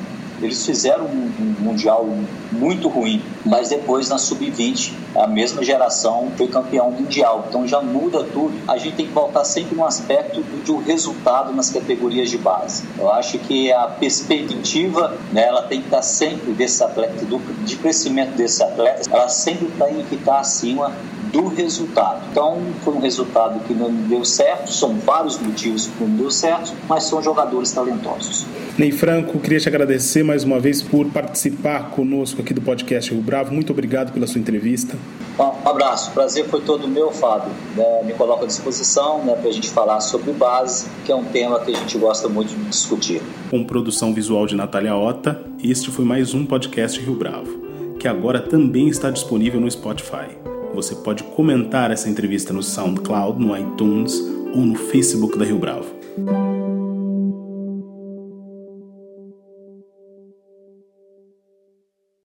eles 0.44 0.64
fizeram 0.64 1.06
um, 1.06 1.54
mundial 1.60 2.06
muito 2.52 2.88
ruim, 2.88 3.22
mas 3.44 3.68
depois 3.70 4.08
na 4.08 4.18
sub-20 4.18 4.92
a 5.16 5.26
mesma 5.26 5.62
geração 5.62 6.30
foi 6.36 6.48
campeão 6.48 6.90
mundial. 6.90 7.46
Então 7.48 7.66
já 7.66 7.80
muda 7.80 8.24
tudo. 8.24 8.54
A 8.68 8.76
gente 8.76 8.96
tem 8.96 9.06
que 9.06 9.12
voltar 9.12 9.44
sempre 9.44 9.76
no 9.76 9.84
aspecto 9.84 10.42
de 10.42 10.72
um 10.72 10.78
resultado 10.78 11.52
nas 11.52 11.70
categorias 11.70 12.30
de 12.30 12.38
base. 12.38 12.84
Eu 12.98 13.10
acho 13.12 13.38
que 13.38 13.72
a 13.72 13.86
perspectiva, 13.86 15.16
né, 15.32 15.46
ela 15.46 15.62
tem 15.62 15.80
que 15.80 15.86
estar 15.86 16.02
sempre 16.02 16.52
desse 16.52 16.82
atleta, 16.82 17.24
do, 17.24 17.38
de 17.64 17.76
crescimento 17.76 18.36
desses 18.36 18.60
atletas, 18.60 19.08
ela 19.10 19.28
sempre 19.28 19.66
tem 19.66 20.04
que 20.04 20.16
estar 20.16 20.38
acima 20.38 20.92
do 21.34 21.48
resultado. 21.48 22.24
Então, 22.30 22.62
foi 22.84 22.94
um 22.94 23.00
resultado 23.00 23.58
que 23.66 23.74
não 23.74 23.92
deu 23.92 24.24
certo, 24.24 24.72
são 24.72 24.94
vários 24.94 25.36
motivos 25.36 25.88
que 25.88 26.04
não 26.04 26.16
deu 26.16 26.30
certo, 26.30 26.72
mas 26.88 27.02
são 27.04 27.20
jogadores 27.20 27.72
talentosos. 27.72 28.46
Ney 28.78 28.92
Franco, 28.92 29.40
queria 29.40 29.58
te 29.58 29.68
agradecer 29.68 30.22
mais 30.22 30.44
uma 30.44 30.60
vez 30.60 30.80
por 30.80 31.06
participar 31.06 31.90
conosco 31.90 32.40
aqui 32.40 32.54
do 32.54 32.62
podcast 32.62 33.12
Rio 33.12 33.20
Bravo. 33.20 33.52
Muito 33.52 33.72
obrigado 33.72 34.12
pela 34.12 34.28
sua 34.28 34.40
entrevista. 34.40 34.96
Bom, 35.36 35.60
um 35.64 35.68
abraço, 35.68 36.12
prazer 36.12 36.46
foi 36.46 36.60
todo 36.60 36.86
meu, 36.86 37.10
Fábio. 37.10 37.50
Né, 37.74 38.02
me 38.04 38.12
coloco 38.12 38.44
à 38.44 38.46
disposição 38.46 39.24
né, 39.24 39.34
para 39.34 39.50
a 39.50 39.52
gente 39.52 39.70
falar 39.70 40.00
sobre 40.00 40.32
base, 40.32 40.86
que 41.04 41.10
é 41.10 41.16
um 41.16 41.24
tema 41.24 41.58
que 41.58 41.74
a 41.74 41.76
gente 41.76 41.98
gosta 41.98 42.28
muito 42.28 42.54
de 42.54 42.64
discutir. 42.66 43.20
Com 43.50 43.64
produção 43.64 44.14
visual 44.14 44.46
de 44.46 44.54
Natália 44.54 44.94
Ota, 44.94 45.42
este 45.62 45.90
foi 45.90 46.04
mais 46.04 46.32
um 46.32 46.46
podcast 46.46 47.00
Rio 47.00 47.16
Bravo, 47.16 47.60
que 47.98 48.06
agora 48.06 48.40
também 48.40 48.88
está 48.88 49.10
disponível 49.10 49.60
no 49.60 49.68
Spotify. 49.68 50.53
Você 50.74 50.96
pode 50.96 51.22
comentar 51.22 51.90
essa 51.90 52.08
entrevista 52.08 52.52
no 52.52 52.62
SoundCloud, 52.62 53.38
no 53.38 53.56
iTunes 53.56 54.18
ou 54.52 54.66
no 54.66 54.74
Facebook 54.74 55.38
da 55.38 55.44
Rio 55.44 55.58
Bravo. 55.58 55.86